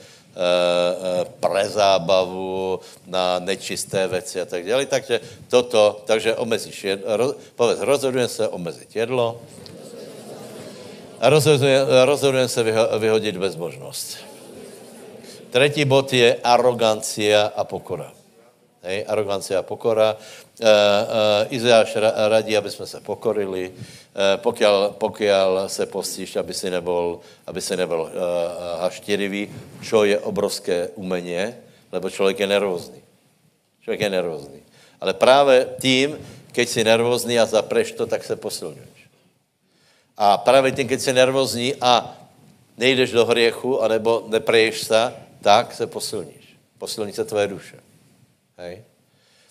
[1.41, 4.87] pre zábavu na nečisté věci a tak dále.
[4.87, 9.41] Takže toto, takže omezíš jedlo, povedz, rozhodujeme se omezit jedlo,
[11.21, 11.41] a
[12.49, 12.63] se
[12.99, 14.19] vyhodit bezbožnost.
[15.51, 18.13] Třetí bod je arogancia a pokora.
[18.83, 20.17] Hej, arogancia a pokora.
[20.61, 21.97] E, e, Izajáš
[22.29, 27.77] radí, aby jsme se pokorili, e, pokiaľ, pokiaľ se postíš, aby si nebol, aby si
[27.77, 28.11] nebol e,
[28.81, 29.49] haštěrivý,
[29.83, 31.55] čo je obrovské umění,
[31.93, 33.03] lebo člověk je nervózní.
[33.83, 34.61] Člověk je nervózní.
[35.01, 36.19] Ale právě tím,
[36.53, 38.96] keď si nervózní a zapreš to, tak se posilňuje.
[40.17, 42.17] A právě tím, keď jsi nervózní a
[42.77, 46.57] nejdeš do hriechu, anebo nepreješ se, tak se posilníš.
[46.79, 47.77] Posilní se tvoje duše.
[48.59, 48.85] Hej?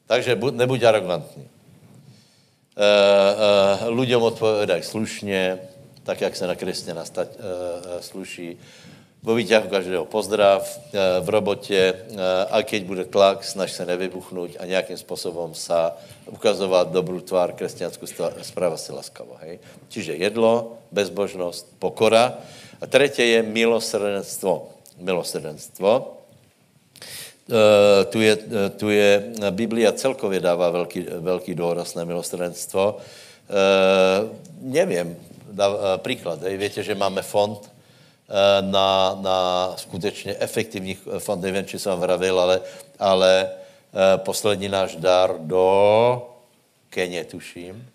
[0.08, 1.48] Takže nebuď arrogantní.
[2.76, 5.60] Uh, uh, ľuďom odpovedaj slušně,
[6.04, 7.26] tak, jak se na křesťana uh, uh,
[8.00, 8.58] sluší.
[9.26, 11.82] Vo výťahu každého pozdrav, uh, v robotě,
[12.14, 12.22] uh,
[12.54, 15.98] a keď bude tlak, snaž se nevybuchnout a nějakým způsobem sa
[16.30, 18.06] ukazovat dobrou tvár, křesťanskou
[18.46, 19.34] správa si laskavo.
[19.42, 19.58] Hej?
[19.90, 22.38] Čiže jedlo, bezbožnost, pokora.
[22.82, 24.70] A třetí je milosrdenstvo.
[25.02, 26.22] Milosrdenstvo.
[27.50, 28.38] Uh, tu, je,
[28.78, 32.98] tu je, Biblia celkově dává velký, velký důraz na milosrdenstvo.
[33.50, 34.30] Uh,
[34.62, 35.18] nevím,
[35.50, 37.75] dá, uh, příklad, víte, že máme fond
[38.62, 42.62] na, na skutečně efektivní fond, nevím, či jsem vravil, ale,
[43.00, 46.32] ale uh, poslední náš dar do
[46.90, 47.92] Keně, tuším,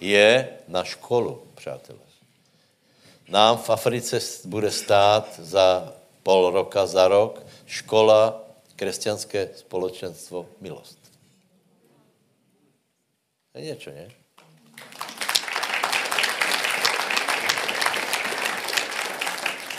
[0.00, 1.98] je na školu, přátelé.
[3.28, 5.92] Nám v Africe bude stát za
[6.22, 8.42] pol roka, za rok škola,
[8.76, 10.98] křesťanské společenstvo, milost.
[13.54, 14.19] Je něco, ne?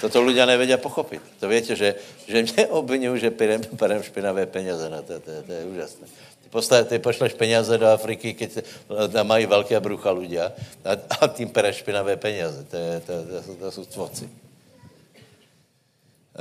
[0.02, 1.22] Toto ľudia nevedia pochopit.
[1.38, 1.96] To víte, že,
[2.26, 4.90] že mě obvinují, že perem, perem špinavé peněze.
[4.90, 6.08] No, to, to, to je úžasné.
[6.44, 8.66] Ty, postav, ty pošleš peněze do Afriky, keď
[9.14, 12.66] tam mají velké brucha ľudia a, a tím pereš špinavé peněze.
[12.66, 14.26] To, je, to, to, to, to jsou tvoci.
[14.26, 14.30] Uh,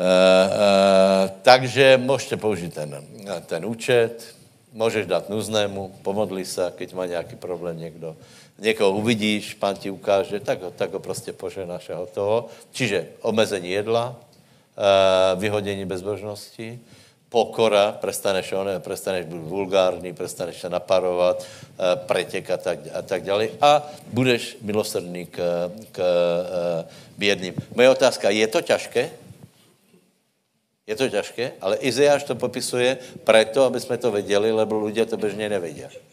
[0.01, 3.05] uh, takže můžete použít ten,
[3.47, 4.35] ten účet,
[4.73, 8.17] můžeš dát nuznému, pomodli se, keď má nějaký problém někdo.
[8.61, 12.49] Někoho uvidíš, pán ti ukáže, tak tak ho prostě poženáš a hotovo.
[12.73, 16.81] Čiže omezení jedla, uh, vyhodění bezbožnosti,
[17.29, 21.47] pokora, prestaneš, on, prestaneš být vulgární, prestaneš se naparovat,
[21.95, 23.49] pretěk a tak, a tak dále.
[23.61, 25.39] A budeš milosrdný k,
[25.93, 25.99] k
[27.19, 27.55] bědným.
[27.75, 29.11] Moje otázka, je to těžké?
[30.87, 35.17] Je to těžké, ale Izajáš to popisuje proto, aby jsme to věděli, lebo lidé to
[35.17, 36.10] běžně nevědí.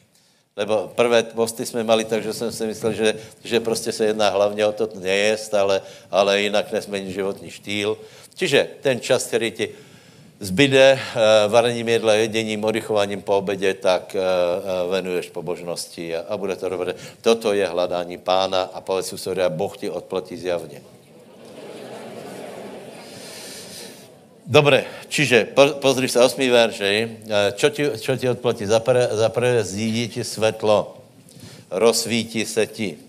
[0.58, 4.30] Lebo prvé posty jsme mali tak, že jsem si myslel, že, že prostě se jedná
[4.30, 5.82] hlavně o to nejest, ale,
[6.12, 7.97] ale jinak nesmení životní štýl.
[8.36, 9.70] Čiže ten čas, který ti
[10.39, 14.22] zbyde uh, varením jedla, jedením, oddychováním po obědě, tak uh,
[14.86, 16.95] uh, venuješ pobožnosti a, a bude to dobré.
[17.22, 20.97] Toto je hledání pána a povedz si, Boh ti odplatí zjavně.
[24.48, 26.80] Dobre, čiže po, pozri sa, osmý verš,
[27.60, 28.64] čo ti, čo ti odplatí?
[28.64, 31.04] Za prvé, prvé zjídí ti svetlo,
[31.68, 33.07] rozsvítí se ti.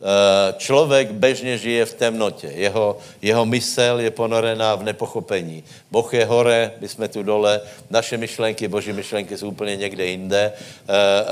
[0.00, 2.48] Eh, člověk bežně žije v temnotě.
[2.56, 5.64] Jeho, jeho mysel je ponorená v nepochopení.
[5.90, 10.52] Boh je hore, my jsme tu dole, naše myšlenky, boží myšlenky jsou úplně někde jinde.
[10.56, 11.24] Eh, eh,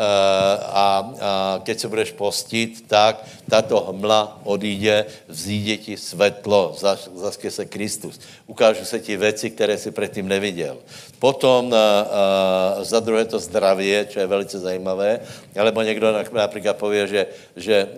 [0.60, 6.76] a, a keď se budeš postit, tak tato hmla odjde, vzíde ti svetlo,
[7.16, 8.20] zaské se Kristus.
[8.46, 10.76] Ukážu se ti věci, které si předtím neviděl.
[11.18, 11.74] Potom
[12.82, 15.20] za druhé to zdraví, čo je velice zajímavé,
[15.58, 17.88] alebo někdo například pově, že, že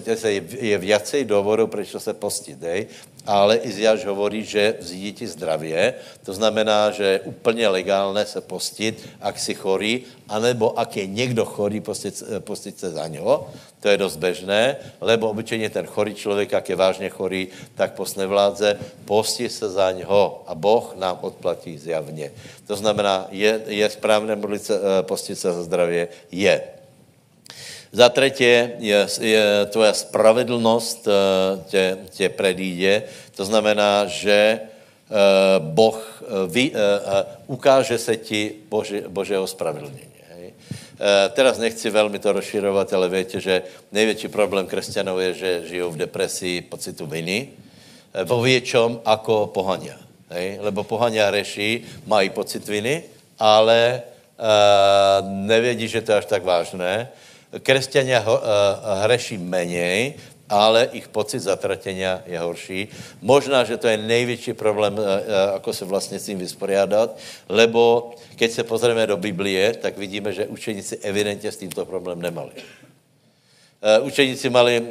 [0.00, 0.32] pozrite se,
[0.66, 2.86] je viacej důvodů, proč se postit, dej?
[3.26, 5.94] ale Iziáš hovorí, že vzídí ti zdravě,
[6.24, 11.44] to znamená, že je úplně legálné se postit, ak si chorý, anebo ak je někdo
[11.44, 13.48] chorý, postit, postit se za něho,
[13.80, 18.16] to je dost bežné, lebo obyčejně ten chorý člověk, jak je vážně chorý, tak post
[18.16, 22.32] nevládze, postí se za něho a Boh nám odplatí zjavně.
[22.66, 26.08] To znamená, je, je správné modlit se, eh, postit se za zdravě?
[26.32, 26.79] Je.
[27.92, 28.44] Za třetí
[28.78, 31.12] je, je tvoja spravedlnost eh,
[31.68, 33.02] tě, tě predíde.
[33.36, 35.16] To znamená, že eh,
[35.58, 36.72] Boh vy,
[37.46, 40.10] ukáže se ti Bože, Božího spravedlnění.
[41.32, 43.62] Teraz nechci velmi to rozširovat, ale víte, že
[43.92, 47.48] největší problém křesťanů je, že žijou v depresii pocitu viny.
[48.10, 49.94] Vo většom ako pohania.
[50.34, 50.58] Hej?
[50.60, 53.02] Lebo pohania reší, mají pocit viny,
[53.38, 57.08] ale uh, nevědí, že to je až tak vážné
[57.58, 58.38] Kresťania uh,
[59.02, 60.14] hreší menej,
[60.46, 62.80] ale ich pocit zatratenia je horší.
[63.22, 65.04] Možná, že to je největší problém, uh,
[65.54, 70.46] ako se vlastně s tím vysporiadat, lebo keď se pozrieme do Biblie, tak vidíme, že
[70.46, 72.50] učeníci evidentně s tímto problém nemali.
[73.80, 74.88] Uh, učeníci mali, uh,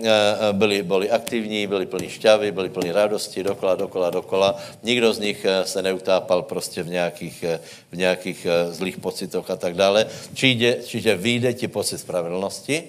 [0.51, 4.57] byli, byli aktivní, byli plní šťavy, byli plní radosti, dokola, dokola, dokola.
[4.83, 7.45] Nikdo z nich uh, se neutápal prostě v nějakých,
[7.91, 10.09] v nějakých zlých pocitoch a tak dále.
[10.33, 12.83] Čiže, čiže vyjde ti pocit spravedlnosti.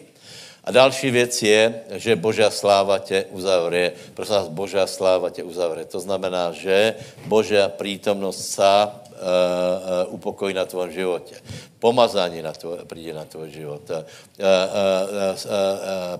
[0.64, 3.92] A další věc je, že Božá sláva tě uzavře.
[4.14, 5.84] Prosím vás, Božá sláva tě uzavře.
[5.84, 6.94] To znamená, že
[7.28, 11.36] Božá prítomnost sa uh, upokojí na tvém životě.
[11.78, 13.90] Pomazání na tvoj, přijde na tvoj život.
[13.90, 14.02] Uh, uh,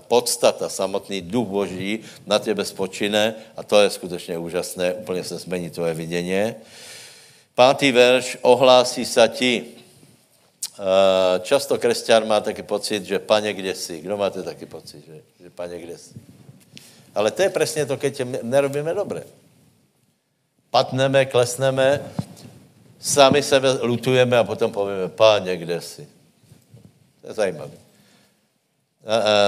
[0.07, 5.69] podstata, samotný duch Boží na tebe spočine a to je skutečně úžasné, úplně se zmení
[5.69, 6.53] tvoje vidění.
[7.55, 9.65] Pátý verš, ohlásí se ti.
[11.41, 14.01] Často křesťan má taky pocit, že paně, kde jsi?
[14.01, 16.13] Kdo máte taky pocit, že, že paně, kde jsi?
[17.15, 19.23] Ale to je přesně to, keď nerobíme dobře.
[20.69, 22.01] Patneme, klesneme,
[23.01, 26.07] sami sebe lutujeme a potom povíme, páně, kde jsi?
[27.21, 27.71] To je zajímavé.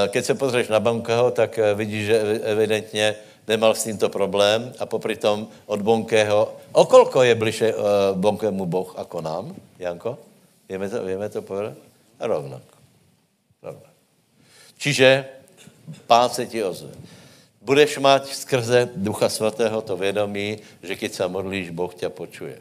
[0.07, 3.15] Keď se pozřeš na Bonkeho, tak eh, vidíš, že evidentně
[3.47, 7.83] nemal s tímto problém a popri tom od Bonkeho, okolko je bliže uh,
[8.15, 10.17] Bonkému Boh jako nám, Janko?
[10.69, 11.75] Vieme to, vieme to povedat?
[12.19, 12.75] Rovnako.
[13.61, 13.99] Rovnako.
[14.77, 15.25] Čiže
[16.07, 16.95] pán se ti ozve.
[17.61, 22.57] Budeš mať skrze Ducha Svatého to vědomí, že když se modlíš, Boh tě počuje.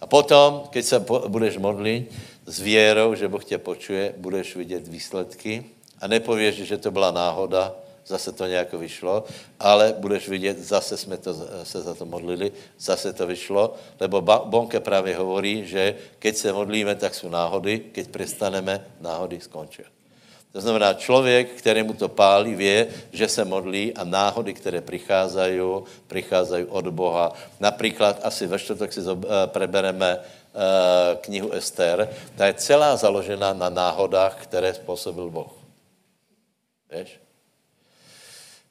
[0.00, 2.12] A potom, keď se budeš modlit
[2.46, 5.64] s věrou, že Boh tě počuje, budeš vidět výsledky
[6.00, 7.74] a nepověš, že to byla náhoda,
[8.06, 9.24] zase to nějak vyšlo,
[9.60, 14.80] ale budeš vidět, zase jsme to, se za to modlili, zase to vyšlo, lebo Bonke
[14.80, 19.82] právě hovorí, že keď se modlíme, tak jsou náhody, keď přestaneme, náhody skončí.
[20.52, 25.60] To znamená, člověk, kterému to pálí, vě, že se modlí a náhody, které přicházají,
[26.06, 27.32] přicházají od Boha.
[27.60, 32.08] Například asi ve čtvrtek si eh, prebereme eh, knihu Ester.
[32.36, 35.52] Ta je celá založena na náhodách, které způsobil Boh.
[36.98, 37.20] Víš?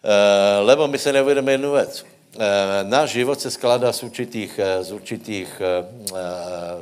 [0.03, 2.05] Eh, lebo my se neuvědomíme jednu věc.
[2.83, 5.61] Náš život se skládá z určitých, z určitých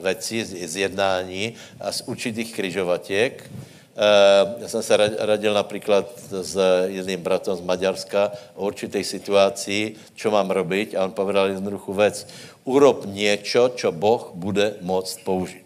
[0.03, 3.49] věcí, z jednání a z určitých kryžovatěk.
[3.97, 6.53] Eh, já jsem se radil například s
[6.85, 12.27] jedným bratom z Maďarska o určitej situaci, čo mám robiť a on povedal jednoduchou věc.
[12.63, 15.65] Urob něco, čo Boh bude moct použít.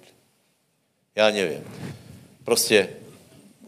[1.15, 1.63] Já nevím.
[2.43, 3.00] Prostě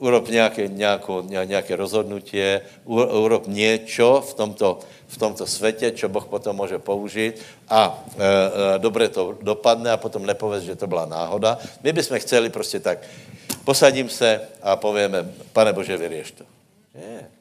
[0.03, 2.37] urob nějaké, nějakou, nějaké rozhodnutí,
[2.85, 7.39] urob něco v tomto, v tomto světě, čo Boh potom může použít
[7.69, 11.57] a e, e, dobře to dopadne a potom nepověz, že to byla náhoda.
[11.83, 12.99] My bychom chceli prostě tak,
[13.63, 16.43] Posadím se a povíme, pane Bože, vyrieš to.
[16.95, 17.31] Nie.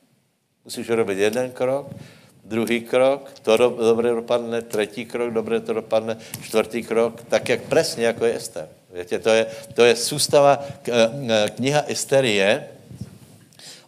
[0.64, 1.90] Musíš urobit jeden krok,
[2.44, 7.60] druhý krok, to do, dobře dopadne, třetí krok, dobře to dopadne, čtvrtý krok, tak jak
[7.62, 8.68] přesně jako je Ester.
[8.92, 12.68] Víte, to je, to je sústava, eh, kniha Ester je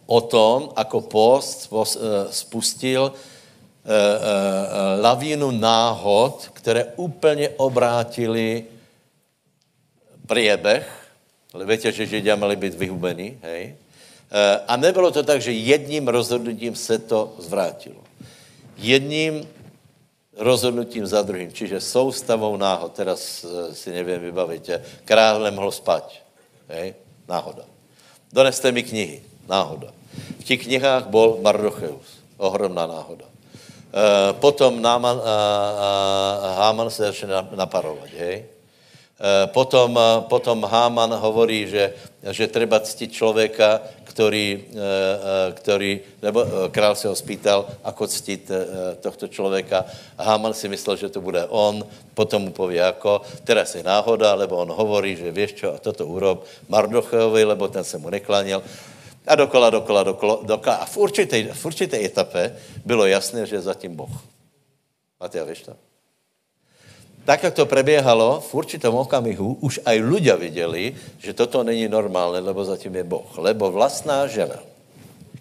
[0.05, 8.65] o tom, ako post eh, spustil eh, lavínu náhod, které úplně obrátili
[10.25, 11.05] priebeh
[11.63, 13.75] víte, že Židia měli být vyhubení, hej?
[14.67, 18.03] A nebylo to tak, že jedním rozhodnutím se to zvrátilo.
[18.77, 19.47] Jedním
[20.37, 24.69] rozhodnutím za druhým, čiže soustavou náhod, teraz e, si nevím vybavit,
[25.05, 26.21] král nemohl spať,
[26.69, 26.95] hej?
[27.27, 27.63] náhoda.
[28.33, 29.91] Doneste mi knihy, náhoda.
[30.39, 33.25] V těch knihách byl Mardocheus, ohromná náhoda.
[33.25, 35.35] E, potom Náman, a,
[36.43, 38.55] a, Háman se začne naparovat, hej?
[39.15, 39.95] Eh, potom,
[40.27, 41.95] potom Háman hovorí, že,
[42.35, 43.79] že treba ctiť člověka,
[44.15, 48.41] který, eh, který, nebo král se ho spýtal, ako ctiť
[49.03, 49.83] tohto člověka.
[50.15, 51.83] Háman si myslel, že to bude on,
[52.15, 56.07] potom mu pově jako, teraz je náhoda, lebo on hovorí, že víš čo, a toto
[56.07, 58.63] urob Mardocheovi, lebo ten se mu neklanil.
[59.27, 60.75] A dokola, dokola, dokola, dokola.
[60.75, 62.55] A v určité, v určité etape
[62.85, 64.15] bylo jasné, že je zatím Boh.
[65.19, 65.84] Matia, víš to?
[67.25, 72.37] Tak, jak to prebiehalo, v určitom okamihu už aj ľudia viděli, že toto není normálne,
[72.37, 73.25] lebo zatím je Boh.
[73.41, 74.61] Lebo vlastná žena,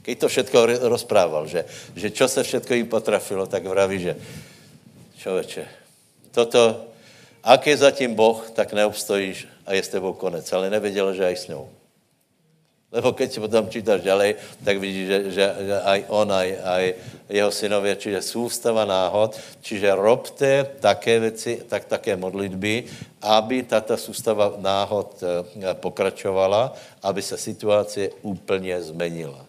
[0.01, 0.59] keď to všetko
[0.89, 4.13] rozprával, že, že čo se všetko jim potrafilo, tak vraví, že
[5.21, 5.65] člověče,
[6.33, 6.89] toto,
[7.45, 10.49] ak je zatím Boh, tak neobstojíš a je s tebou konec.
[10.53, 11.69] Ale nevěděl, že aj s ňou.
[12.95, 16.85] Lebo keď si potom čítaš ďalej, tak vidíš, že, že, že aj on, aj, aj
[17.27, 22.85] jeho synově, čiže sústava náhod, čiže robte také věci, tak také modlitby,
[23.19, 26.73] aby tato sústava náhod eh, pokračovala,
[27.03, 29.43] aby se situace úplně zmenila.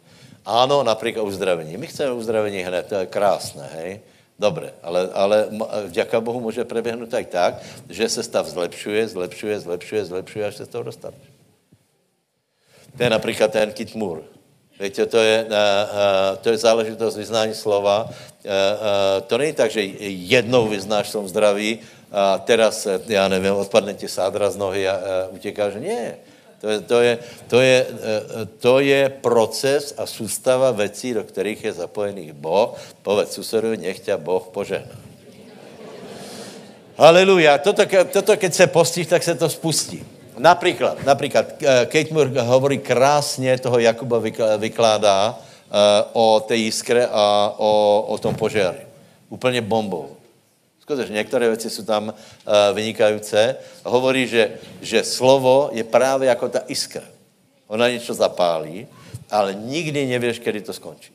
[0.45, 1.77] Ano, například uzdravení.
[1.77, 3.99] My chceme uzdravení hned, to je krásné, hej?
[4.39, 5.47] Dobře, ale, ale
[5.85, 7.53] vďaka Bohu může preběhnout tak tak,
[7.89, 11.34] že se stav zlepšuje, zlepšuje, zlepšuje, zlepšuje, až se z toho dostaneš.
[12.97, 14.23] To je například ten kitmur.
[14.79, 15.47] Víte, to je,
[16.41, 18.09] to je záležitost vyznání slova.
[19.27, 21.79] To není tak, že jednou vyznáš som zdraví
[22.11, 24.99] a teraz, já nevím, odpadne ti sádra z nohy a
[25.31, 25.73] utěkáš.
[25.79, 26.15] Ne.
[26.61, 27.17] To je, to, je,
[27.47, 27.85] to, je,
[28.59, 32.75] to je proces a sústava věcí, do kterých je zapojený Boh.
[33.03, 34.95] Povedz susedovi, nech tě Boh požehná.
[36.97, 37.57] Haleluja.
[37.57, 40.14] Toto, toto, keď se postíš, tak se to spustí.
[40.37, 41.45] Například, například,
[41.85, 44.21] Kate Moore hovorí krásně, toho Jakuba
[44.57, 45.77] vykládá uh,
[46.13, 48.77] o té jiskre a o, o tom požáru.
[49.29, 50.15] Úplně bombou.
[50.79, 52.13] Skutečně, některé věci jsou tam uh,
[52.73, 53.37] vynikající.
[53.85, 57.03] Hovorí, že, že slovo je právě jako ta iskra.
[57.67, 58.87] Ona něco zapálí,
[59.31, 61.13] ale nikdy nevíš, kdy to skončí.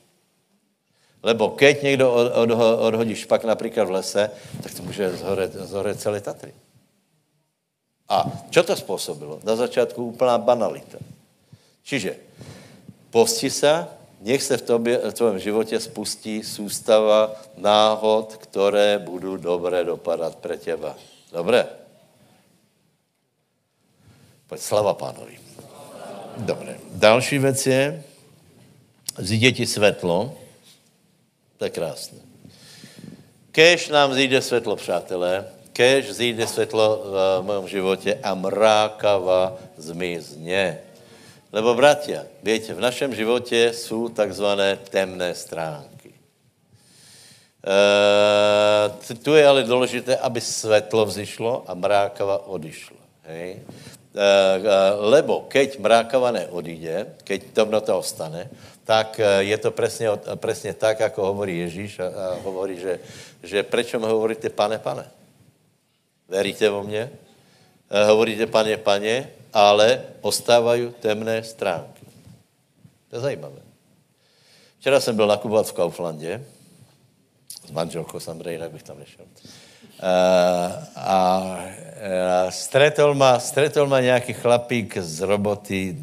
[1.23, 2.49] Lebo keď někdo od, od,
[2.79, 4.31] odhodí špak například v lese,
[4.63, 6.53] tak to může zhoret, zhoret celé Tatry.
[8.11, 9.39] A čo to způsobilo?
[9.43, 10.99] Na začátku úplná banalita.
[11.83, 12.19] Čiže
[13.07, 13.87] posti se,
[14.19, 20.57] nech se v, tobě, v tvém životě spustí sústava náhod, které budou dobré dopadat pre
[20.57, 20.95] těba.
[21.31, 21.67] Dobré?
[24.47, 25.39] Pojď, slava pánovi.
[26.37, 26.79] Dobré.
[26.91, 28.03] Další věc je,
[29.17, 30.35] zjde ti světlo,
[31.57, 32.19] to je krásné.
[33.51, 35.47] Kež nám zjde světlo, přátelé,
[35.81, 37.01] kež zjde světlo
[37.41, 40.77] v mém životě a mrákava zmizně.
[41.49, 46.13] Lebo, bratia, víte, v našem životě jsou takzvané temné stránky.
[47.65, 53.01] E, tu je ale důležité, aby světlo vzýšlo a mrákava odišlo.
[53.25, 53.57] Hej?
[53.57, 53.65] E,
[55.01, 58.53] lebo keď mrákava neodíde, keď temnota ostane,
[58.85, 62.99] tak je to přesně, přesně tak, jako hovorí Ježíš a, a hovorí, že,
[63.43, 65.20] že prečo mi hovoríte pane, pane?
[66.31, 67.11] Veríte vo mně?
[67.91, 72.05] E, hovoríte pane, pane, ale ostávají temné stránky.
[73.09, 73.59] To je zajímavé.
[74.79, 76.45] Včera jsem byl nakupovat v Kauflandě,
[77.67, 79.25] s manželkou samozřejmě, jinak bych tam nešel.
[79.25, 80.07] Uh,
[80.95, 81.41] a
[82.45, 85.97] uh, stretol ma, stretol ma nějaký chlapík z roboty,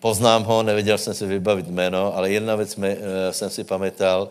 [0.00, 2.84] poznám ho, nevěděl jsem si vybavit jméno, ale jedna věc uh,
[3.30, 4.28] jsem si pamětal,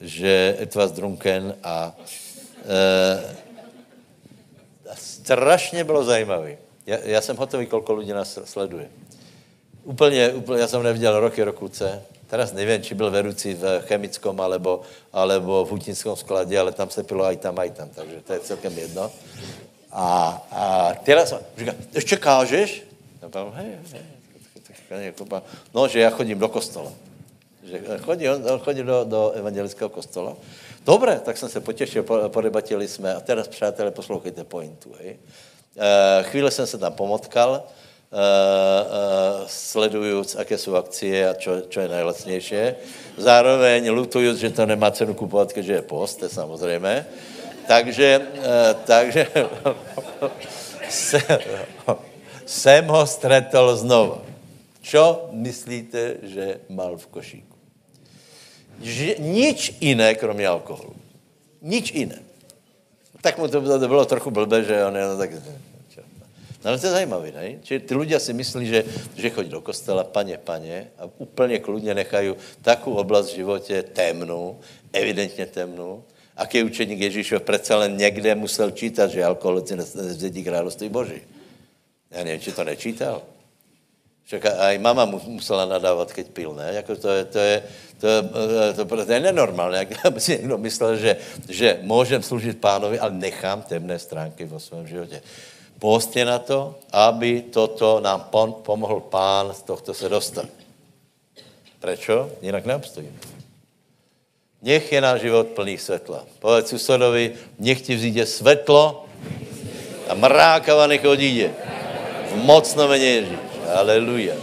[0.00, 3.41] že was drunken a uh,
[5.22, 6.56] strašně bylo zajímavý.
[6.86, 8.88] Já, já jsem hotový, kolko lidí nás sleduje.
[9.84, 12.02] Úplně, úplně, já jsem neviděl roky, rokuce.
[12.26, 14.80] Teraz nevím, či byl vedoucí v chemickom alebo,
[15.12, 18.40] alebo v hutnickom skladě, ale tam se pilo aj tam, aj tam, takže to je
[18.40, 19.10] celkem jedno.
[19.92, 20.06] A,
[20.50, 22.82] a teraz říká, ještě kážeš?
[23.22, 23.66] Já tam, hej,
[24.90, 25.12] hej,
[25.74, 26.92] No, že já chodím do kostola.
[27.64, 30.36] Že chodí, on chodí do, do evangelického kostola.
[30.84, 33.14] Dobré, tak jsem se potěšil, podebatili jsme.
[33.14, 34.92] A teraz, přátelé, poslouchejte pointu.
[34.98, 35.16] Hej.
[35.78, 37.64] E, chvíli jsem se tam pomotkal, e, e,
[39.46, 42.56] sledujíc, jaké jsou akcie a čo, čo je nejlacnější.
[43.16, 47.06] Zároveň lutujíc, že to nemá cenu kupovat, když je post, samozřejmě.
[47.66, 48.26] Takže,
[48.84, 49.26] takže
[52.46, 54.20] jsem ho stretol znovu.
[54.82, 57.51] Čo myslíte, že mal v košíku?
[58.82, 60.94] Že, nič jiné, kromě alkoholu.
[61.62, 62.18] Nič jiné.
[63.20, 65.30] Tak mu to bylo trochu blbé, že on je no, tak...
[66.64, 67.58] No ale to je zajímavé, ne?
[67.62, 68.84] Čiže ty lidé si myslí, že,
[69.16, 74.60] že chodí do kostela, paně, paně, a úplně kludně nechají takovou oblast v životě temnou,
[74.92, 76.04] evidentně temnou.
[76.36, 81.20] Aký učeník Ježíšov přece len někde musel čítat, že alkoholici nezdědí království Boží.
[82.10, 83.22] Já nevím, či to nečítal.
[84.24, 86.72] Však aj mama musela nadávat, keď pil, ne?
[86.72, 87.56] Jako to, je, to, je,
[88.00, 88.18] to, je,
[88.76, 89.78] to, to, to je nenormálné.
[89.78, 91.16] Jak by si někdo myslel, že,
[91.48, 95.22] že můžem sloužit pánovi, ale nechám temné stránky vo svém životě.
[95.78, 100.46] Postě na to, aby toto nám pon, pomohl pán z tohto se dostat.
[101.80, 102.30] Prečo?
[102.42, 103.18] Jinak neobstojíme.
[104.62, 106.22] Nech je náš život plný světla.
[106.38, 109.06] Povedz susedovi, nech ti vzíde světlo
[110.08, 111.50] a mrákava nech odíde.
[112.30, 113.51] V mocno meně Ježíš.
[113.72, 114.36] Aleluja.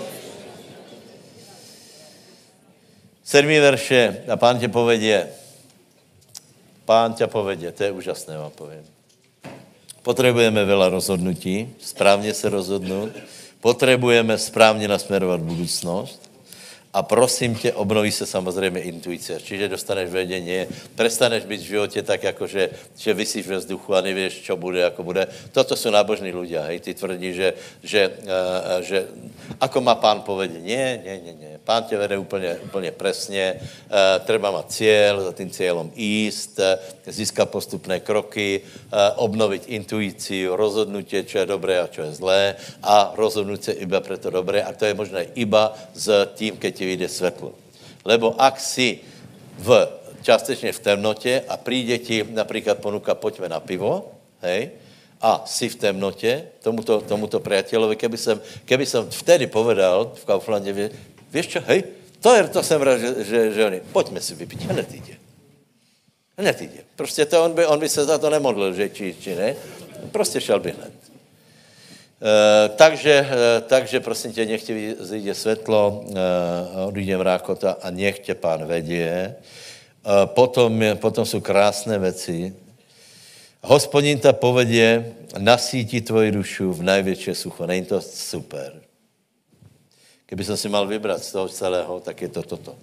[3.24, 5.28] Sedmý verše a pán tě povedě.
[6.86, 8.86] Pán tě povedě, to je úžasné, vám povím.
[10.02, 13.12] Potřebujeme veľa rozhodnutí, správně se rozhodnout.
[13.62, 16.29] Potřebujeme správně nasměrovat budoucnost
[16.94, 19.40] a prosím tě, obnoví se samozřejmě intuice.
[19.40, 20.66] Čiže dostaneš vědění,
[20.96, 24.80] prestaneš být v životě tak, jako že, že vysíš ve vzduchu a nevíš, co bude,
[24.80, 25.28] jako bude.
[25.52, 29.08] Toto jsou nábožní lidé, hej, ty tvrdí, že, že, uh, že
[29.62, 31.60] ako má pán povedě, ne, ne, ne, ne.
[31.64, 36.66] Pán tě vede úplně, úplně presně, uh, treba mít cíl, za tím cílem jíst, uh,
[37.06, 43.14] získat postupné kroky, uh, obnovit intuici, rozhodnutí, co je dobré a co je zlé a
[43.18, 46.88] rozhodnout se iba pro to dobré a to je možné iba s tím, keď ti
[46.88, 47.52] vyjde světlo.
[48.08, 49.04] Lebo ak si
[49.60, 49.68] v,
[50.24, 54.72] částečně v temnotě a přijde ti například ponuka, pojďme na pivo, hej,
[55.20, 60.72] a si v temnotě, tomuto, tomuto priateľovi, keby jsem, keby jsem vtedy povedal v Kauflandě,
[60.72, 60.88] vě,
[61.28, 61.84] víš čo, hej,
[62.24, 65.16] to je, to jsem rád, že, že, že oni, pojďme si vypít, hned jde.
[66.40, 66.82] Hned jde.
[66.96, 69.56] Prostě to on by, on by se za to nemodlil, že či, či ne.
[70.12, 71.09] Prostě šel by hned.
[72.22, 78.20] E, takže, e, takže prosím tě, nech tě zjde světlo, e, odjde mrákota a nech
[78.20, 79.06] tě pán vedě.
[79.06, 79.36] E,
[80.26, 82.56] potom, potom jsou krásné věci.
[83.62, 87.66] Hospodin ta povedě, nasítí tvoji dušu v největší sucho.
[87.66, 88.82] Není to super?
[90.26, 92.76] Kdyby jsem si mal vybrat z toho celého, tak je to toto.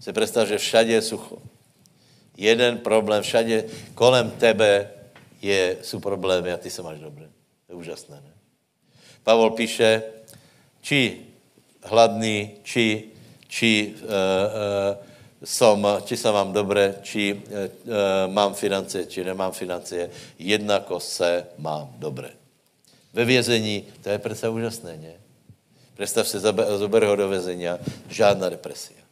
[0.00, 1.38] Si představ, že všade je sucho.
[2.36, 4.90] Jeden problém, všade kolem tebe
[5.42, 7.33] je, jsou problémy a ty se máš dobře.
[7.74, 8.30] Je úžasné, ne?
[9.26, 10.06] Pavol píše,
[10.78, 11.26] či
[11.90, 13.10] hladný, či,
[13.50, 14.94] či uh, uh,
[15.42, 17.66] som, či se mám dobré, či uh,
[18.30, 20.06] mám finance, či nemám finance,
[20.38, 22.30] jednako se mám dobré.
[23.10, 25.18] Ve vězení, to je přece úžasné, ne?
[25.98, 26.38] Představ si,
[26.78, 27.66] zober ho do vězení,
[28.06, 29.02] žádná depresia.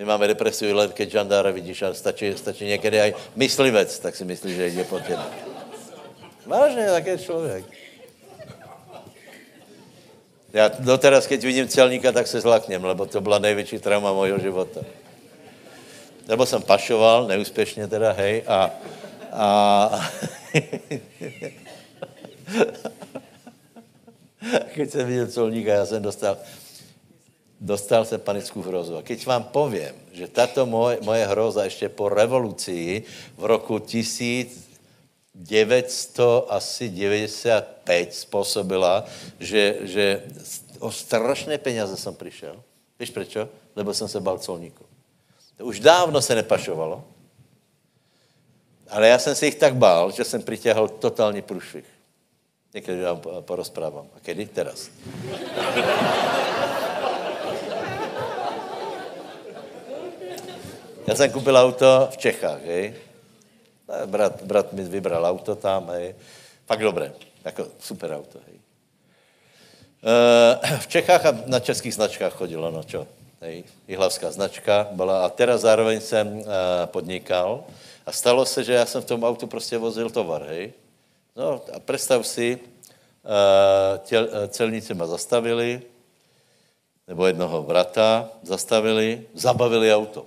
[0.00, 4.24] My máme depresiu len, keď žandára vidíš a stačí, stačí někdy aj myslivec, tak si
[4.24, 5.59] myslí, že jde po těle.
[6.50, 7.64] Vážně, tak je člověk.
[10.52, 14.80] Já doteraz, keď vidím celníka, tak se zlaknem, lebo to byla největší trauma mojho života.
[16.28, 18.70] Nebo jsem pašoval, neúspěšně teda, hej, a,
[19.32, 20.10] a
[24.74, 26.36] keď jsem viděl celníka, já jsem dostal,
[27.60, 28.96] dostal se panickou hrozu.
[28.96, 33.02] A keď vám povím, že tato moje, moje hroza ještě po revoluci
[33.38, 33.78] v roku
[35.48, 39.04] 1995 způsobila,
[39.40, 40.22] že, že
[40.78, 42.62] o strašné peněze jsem přišel.
[42.98, 43.36] Víš proč?
[43.76, 44.84] Lebo jsem se bal colníku.
[45.56, 47.04] To už dávno se nepašovalo,
[48.88, 51.84] ale já jsem si jich tak bál, že jsem přitěhal totální průšvih.
[52.74, 54.06] Někdy vám porozprávám.
[54.16, 54.46] A kedy?
[54.46, 54.90] Teraz.
[61.06, 62.94] Já jsem koupil auto v Čechách, hej.
[64.06, 66.14] Brat, brat mi vybral auto tam, hej.
[66.66, 67.12] Fakt dobré,
[67.44, 68.56] jako super auto, hej.
[70.06, 73.06] E, v Čechách a na českých značkách chodilo, no čo,
[73.42, 73.64] hej.
[73.88, 76.44] Jihlavská značka byla a teraz zároveň jsem e,
[76.86, 77.64] podnikal
[78.06, 80.72] a stalo se, že já jsem v tom autu prostě vozil tovar, hej.
[81.36, 85.82] No a představ si, e, těl, celníci ma zastavili,
[87.08, 90.26] nebo jednoho brata zastavili, zabavili auto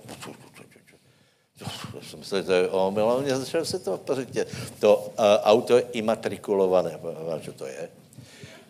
[2.02, 4.46] jsem myslel, že to je omyl, ale začal se to pořádně.
[4.80, 6.98] To uh, auto je imatrikulované,
[7.44, 7.88] co to je?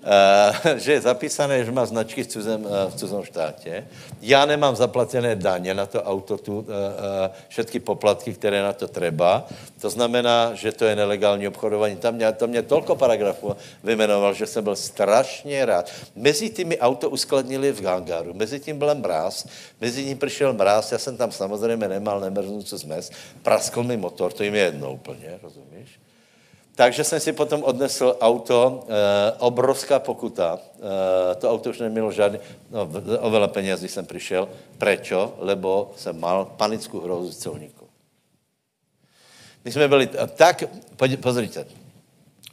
[0.04, 3.88] Uh, že je zapísané, že má značky v cizem, uh, v cizom štátě.
[4.20, 6.64] Já nemám zaplacené daně na to auto, tu, uh,
[7.48, 9.48] všetky poplatky, které na to treba.
[9.80, 11.96] To znamená, že to je nelegální obchodování.
[11.96, 15.90] Tam mě, to mě tolko paragrafů vymenoval, že jsem byl strašně rád.
[16.16, 19.46] Mezi těmi auto uskladnili v hangáru, mezi tím byl mráz,
[19.80, 23.10] mezi tím přišel mráz, já jsem tam samozřejmě nemal nemrznucu zmes,
[23.42, 26.03] praskl mi motor, to jim je jedno úplně, rozumíš?
[26.74, 30.58] Takže jsem si potom odnesl auto, e, obrovská pokuta.
[30.58, 32.38] E, to auto už nemělo žádný,
[32.70, 32.82] no,
[33.20, 34.48] o veľa peněz, když jsem přišel.
[34.78, 35.38] Prečo?
[35.38, 37.86] Lebo jsem mal panickou hrozu z celníku.
[39.64, 40.64] My jsme byli tak,
[41.22, 41.66] pozrite,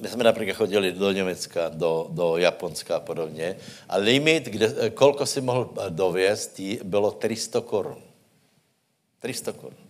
[0.01, 3.57] my jsme například chodili do Německa, do, do Japonska a podobně
[3.89, 7.97] a limit, kde, e, kolko si mohl dovězt, bylo 300 korun.
[9.19, 9.80] 300 korun.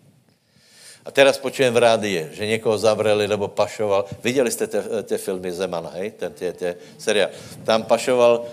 [1.01, 4.05] A teraz počujem v rádii, že někoho zavreli nebo pašoval.
[4.23, 4.67] Viděli jste
[5.03, 6.11] ty filmy Zemana, hej?
[6.11, 7.29] Ten, tě, tě, seriál.
[7.63, 8.45] Tam pašoval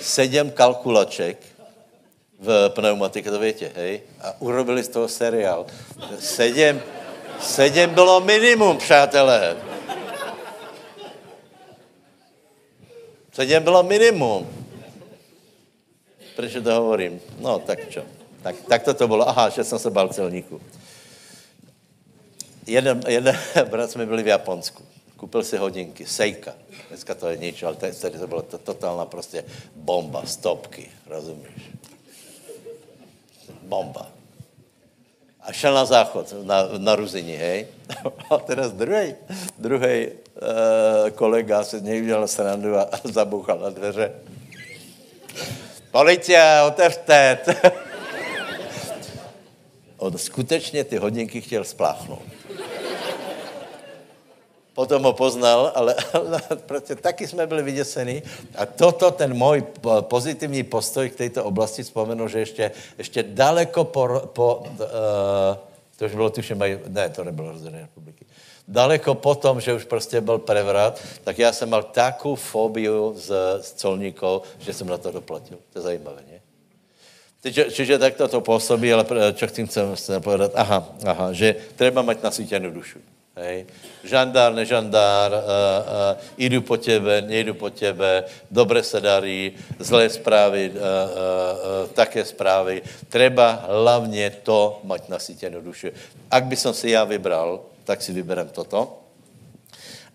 [0.00, 1.38] sedm kalkulaček
[2.38, 4.00] v pneumatike, to víte, hej?
[4.20, 5.66] A urobili z toho seriál.
[6.18, 6.80] Sedm,
[7.40, 9.56] sedm bylo minimum, přátelé.
[13.32, 14.46] Sedm bylo minimum.
[16.36, 17.20] Proč to hovorím?
[17.38, 18.02] No, tak čo?
[18.42, 19.28] Tak, tak to to bylo.
[19.28, 20.60] Aha, že jsem se bal celníku
[22.66, 23.38] jeden, jeden
[23.70, 24.82] brat jsme byli v Japonsku.
[25.16, 26.54] Koupil si hodinky, Seika.
[26.88, 29.44] Dneska to je nič, ale tady to byla to totálna prostě
[29.76, 31.72] bomba, stopky, rozumíš?
[33.62, 34.06] Bomba.
[35.40, 37.66] A šel na záchod, na, na Ruzini, hej.
[38.30, 39.14] A teraz druhý,
[39.58, 44.12] druhý uh, kolega se z něj udělal srandu a zabuchal na dveře.
[45.90, 47.38] Policie, otevřte!
[49.96, 52.35] On skutečně ty hodinky chtěl spláchnout
[54.76, 58.22] potom ho poznal, ale, ale prostě taky jsme byli vyděsení.
[58.60, 59.64] A toto, ten můj
[60.00, 62.64] pozitivní postoj k této oblasti, vzpomenu, že ještě,
[63.00, 64.76] ještě daleko po, po uh,
[65.96, 68.24] to už bylo tuším, ne, to nebylo rozdělené republiky,
[68.68, 73.72] daleko potom, že už prostě byl prevrat, tak já jsem mal takovou fobiu z, z
[73.80, 75.56] colníků, že jsem na to doplatil.
[75.72, 76.40] To je zajímavé, ne?
[77.46, 79.06] Čiže, čiže tak to působí, ale
[79.38, 80.50] čo chcem, chcem povedat?
[80.58, 82.98] Aha, aha, že treba mať nasvítěnou dušu.
[83.36, 83.68] Hej.
[84.00, 90.72] Žandár, nežandár, uh, uh, jdu po tebe, nejdu po tebe, dobře se darí, zlé zprávy,
[90.72, 92.82] uh, uh, uh, také zprávy.
[93.08, 95.92] Treba hlavně to mať nasítěnou duši.
[96.30, 99.04] Ak by som si já vybral, tak si vyberem toto.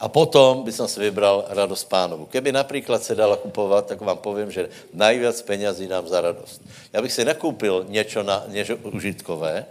[0.02, 2.26] A potom by som si vybral radost pánovu.
[2.26, 6.62] Keby například se dala kupovat, tak vám povím, že najviac penězí nám za radost.
[6.94, 9.66] Já bych si nakoupil něco, na, něco užitkové,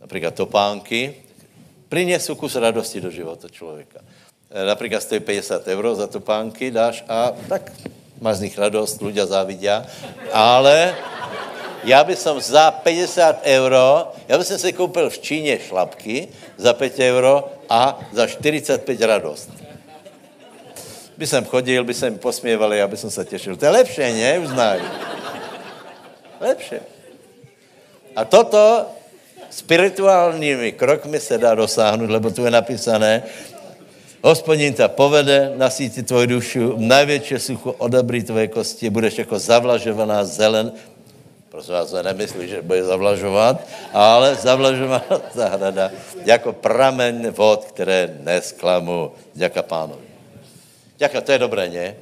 [0.00, 1.23] například topánky,
[1.88, 4.00] prinesú kus radosti do života člověka.
[4.50, 7.72] E, například stojí 50 euro za topánky, dáš a tak
[8.20, 9.84] máš z nich radost, ľudia závidia,
[10.32, 10.94] ale
[11.84, 16.98] já bych som za 50 euro, já bych si koupil v Číně šlapky za 5
[16.98, 19.50] euro a za 45 radost.
[21.16, 23.56] By jsem chodil, by se mi posměvali, aby jsem se těšil.
[23.56, 24.38] To je lepší, ne?
[24.38, 24.80] Uznaj.
[26.40, 26.76] Lepší.
[28.16, 28.86] A toto
[29.54, 33.22] spirituálními krokmi se dá dosáhnout, lebo tu je napísané,
[34.24, 40.72] Hospodin tě povede, nasítí tvoji dušu, největší sucho odebrí tvoje kosti, budeš jako zavlažovaná zelen,
[41.48, 45.90] prosím vás, nemyslí, že bude zavlažovat, ale zavlažovaná zahrada,
[46.24, 49.12] jako pramen vod, které nesklamu.
[49.34, 50.04] Děka pánovi.
[50.96, 51.94] Děka, to je dobré, ne?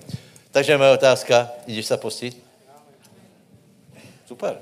[0.50, 2.38] Takže moje otázka, jdeš se postit?
[4.26, 4.56] Super.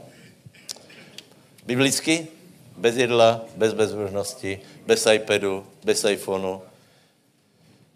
[1.66, 2.39] Biblicky?
[2.76, 6.62] Bez jedla, bez bezbožnosti, bez iPadu, bez iPhoneu,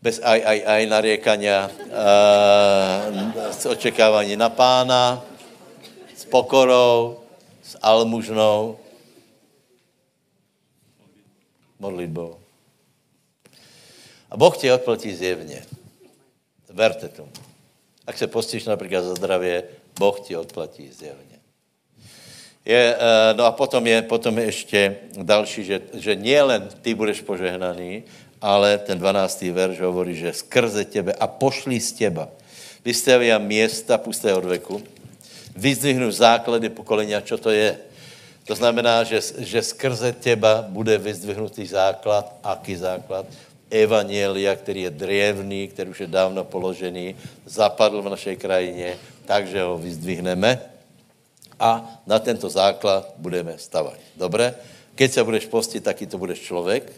[0.03, 1.71] bez aj, aj, aj nariekania,
[3.51, 5.25] s očekávání na pána,
[6.17, 7.21] s pokorou,
[7.65, 8.79] s almužnou,
[11.81, 12.39] modlitbou.
[14.31, 15.65] A Boh ti odplatí zjevně.
[16.69, 17.33] Verte tomu.
[18.07, 19.63] Ak se postíš například za zdravě,
[19.99, 21.34] Boh ti odplatí zjevně.
[22.65, 27.21] Je, eh, no a potom je, potom je ještě další, že, že nielen ty budeš
[27.21, 28.09] požehnaný,
[28.41, 29.53] ale ten 12.
[29.53, 32.29] verš hovorí, že skrze tebe a pošli z těba.
[32.85, 34.81] Vystavia města pustého veku,
[35.57, 37.77] vyzdvihnu základy pokolenia, čo to je.
[38.45, 42.29] To znamená, že, že skrze těba bude vyzdvihnutý základ.
[42.45, 43.25] Aký základ?
[43.73, 49.81] Evangelia, který je drevný, který už je dávno položený, zapadl v našej krajině, takže ho
[49.81, 50.74] vyzdvihneme
[51.65, 53.97] a na tento základ budeme stavat.
[54.13, 54.53] Dobré?
[54.95, 56.93] Keď se budeš postit, taky to budeš člověk.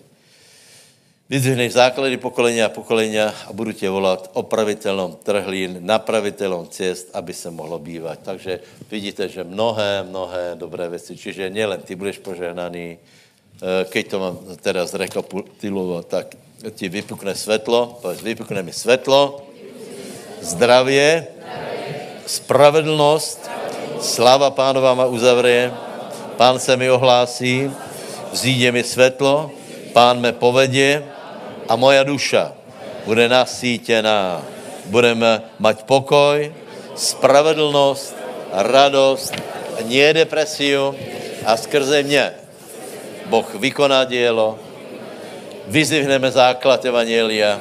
[1.27, 7.51] Vyzvihneš základy pokolenia a pokolenia a budu tě volat opravitelom trhlín, napravitelom cest, aby se
[7.51, 8.19] mohlo bývat.
[8.23, 8.61] Takže
[8.91, 11.17] vidíte, že mnohé, mnohé dobré věci.
[11.17, 16.27] Čiže nejen ty budeš požehnaný, eh, keď to mám teda zrekapitulovat, tak
[16.75, 19.47] ti vypukne světlo, vypukne mi světlo,
[20.43, 21.27] zdravě,
[22.27, 23.51] spravedlnost,
[24.01, 25.73] Slava pánova ma uzavře,
[26.37, 27.71] pán se mi ohlásí,
[28.33, 29.51] vzíde mi světlo,
[29.93, 31.05] pán me povedě.
[31.69, 32.53] A moja duša
[33.05, 34.43] bude nasítěná.
[34.87, 36.55] Budeme mať pokoj,
[36.95, 38.15] spravedlnost,
[38.53, 39.35] radost,
[39.85, 40.95] nie depresiu
[41.43, 42.33] a skrze mě
[43.27, 44.59] Boh vykoná dělo,
[45.67, 47.59] vyzvihneme základ Evangelia,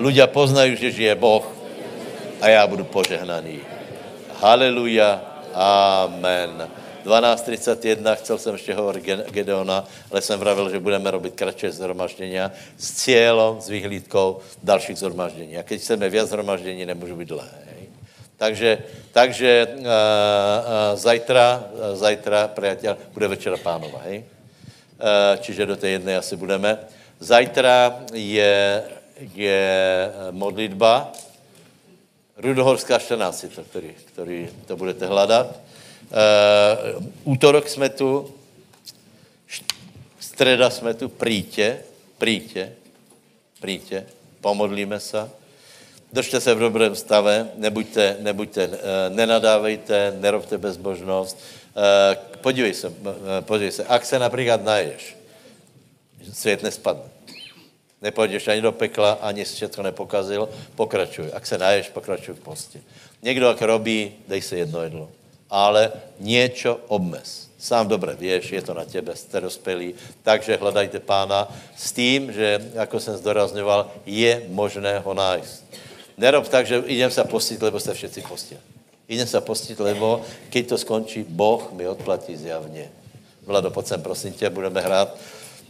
[0.00, 1.44] ľudia poznají, že žije Boh
[2.40, 3.60] a já budu požehnaný.
[4.40, 5.20] Haleluja,
[5.54, 6.70] Amen.
[7.04, 12.38] 12.31, chcel jsem ještě hovorit Gedeona, ale jsem vravil, že budeme robit kratší zhromaždění
[12.78, 15.56] s cílem, s vyhlídkou dalších zhromaždění.
[15.58, 17.70] A když chceme víc zhromaždění, nemůžu být dlhé.
[18.40, 18.78] Takže,
[19.12, 19.86] takže uh, uh,
[20.96, 24.24] zajtra, uh, zajtra, priateľ, bude večera pánova, hej?
[24.96, 26.80] Uh, čiže do té jedné asi budeme.
[27.20, 28.82] Zajtra je,
[29.36, 29.60] je
[30.32, 31.12] modlitba,
[32.42, 35.60] Rudohorská 14 to, který, který to budete hledat.
[36.96, 38.34] Uh, útorok jsme tu,
[40.20, 41.78] streda jsme tu, přijďte,
[42.18, 42.72] přijďte,
[43.62, 44.06] přijďte,
[44.40, 45.30] pomodlíme se.
[46.12, 48.74] Držte se v dobrém stave, nebuďte, nebuďte, uh,
[49.08, 51.38] nenadávejte, nerobte bezbožnost.
[51.76, 51.82] Uh,
[52.40, 52.92] podívej se,
[53.40, 55.16] podívej se, ak se například naješ,
[56.32, 57.19] svět nespadne.
[58.02, 61.26] Nepůjdeš ani do pekla, ani si všechno nepokazil, pokračuj.
[61.32, 62.80] Ak se naješ, pokračuj v postě.
[63.22, 65.08] Někdo, jak robí, dej si jedno jedlo.
[65.50, 67.50] Ale něco obmez.
[67.58, 72.70] Sám dobře víš, je to na tebe, jste dospělí, takže hledajte pána s tím, že,
[72.74, 75.62] jako jsem zdorazňoval, je možné ho nájsť.
[76.16, 78.58] Nerob tak, že idem se postit, lebo jste všetci postil.
[79.08, 82.88] Idem se postit, lebo keď to skončí, Boh mi odplatí zjavně.
[83.46, 85.16] Vlado, pojď sem, prosím tě, budeme hrát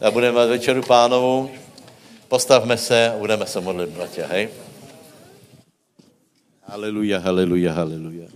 [0.01, 1.51] a budeme mít večeru pánovu.
[2.31, 4.49] Postavme se a budeme se modlit, bratě, hej?
[6.63, 8.27] Haleluja, haleluja, haleluja.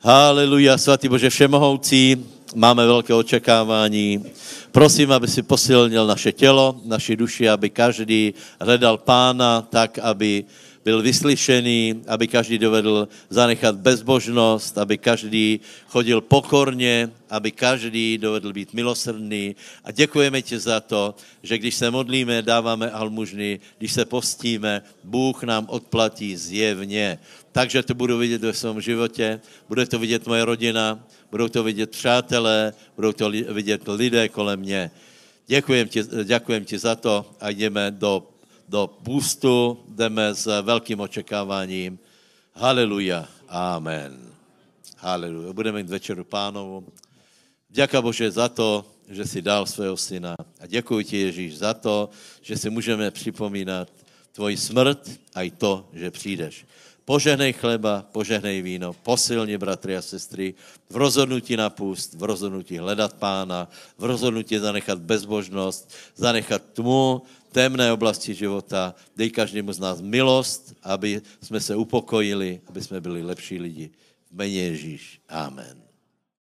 [0.00, 4.24] Haleluja, svatý Bože Všemohoucí, máme velké očekávání.
[4.72, 10.44] Prosím, aby si posilnil naše tělo, naši duši, aby každý hledal pána tak, aby
[10.88, 18.72] byl vyslyšený, aby každý dovedl zanechat bezbožnost, aby každý chodil pokorně, aby každý dovedl být
[18.72, 19.52] milosrdný.
[19.84, 21.12] A děkujeme ti za to,
[21.42, 27.18] že když se modlíme, dáváme almužny, když se postíme, Bůh nám odplatí zjevně.
[27.52, 31.90] Takže to budu vidět ve svém životě, bude to vidět moje rodina, budou to vidět
[31.90, 34.90] přátelé, budou to vidět lidé kolem mě.
[35.46, 38.37] Děkujem ti, děkujem ti za to a jdeme do
[38.68, 41.98] do půstu, jdeme s velkým očekáváním.
[42.54, 43.28] Haleluja.
[43.48, 44.32] Amen.
[44.96, 45.52] Haleluja.
[45.52, 46.84] Budeme mít večeru pánovu.
[47.68, 50.36] Děka Bože za to, že jsi dal svého syna.
[50.60, 52.10] A děkuji ti, Ježíš, za to,
[52.42, 53.88] že si můžeme připomínat
[54.32, 56.66] tvoji smrt a i to, že přijdeš.
[57.04, 60.54] Požehnej chleba, požehnej víno, posilni bratry a sestry
[60.90, 67.92] v rozhodnutí na půst, v rozhodnutí hledat pána, v rozhodnutí zanechat bezbožnost, zanechat tmu, temné
[67.92, 68.94] oblasti života.
[69.16, 73.90] Dej každému z nás milost, aby jsme se upokojili, aby jsme byli lepší lidi.
[74.30, 75.20] V Ježíš.
[75.28, 75.87] Amen.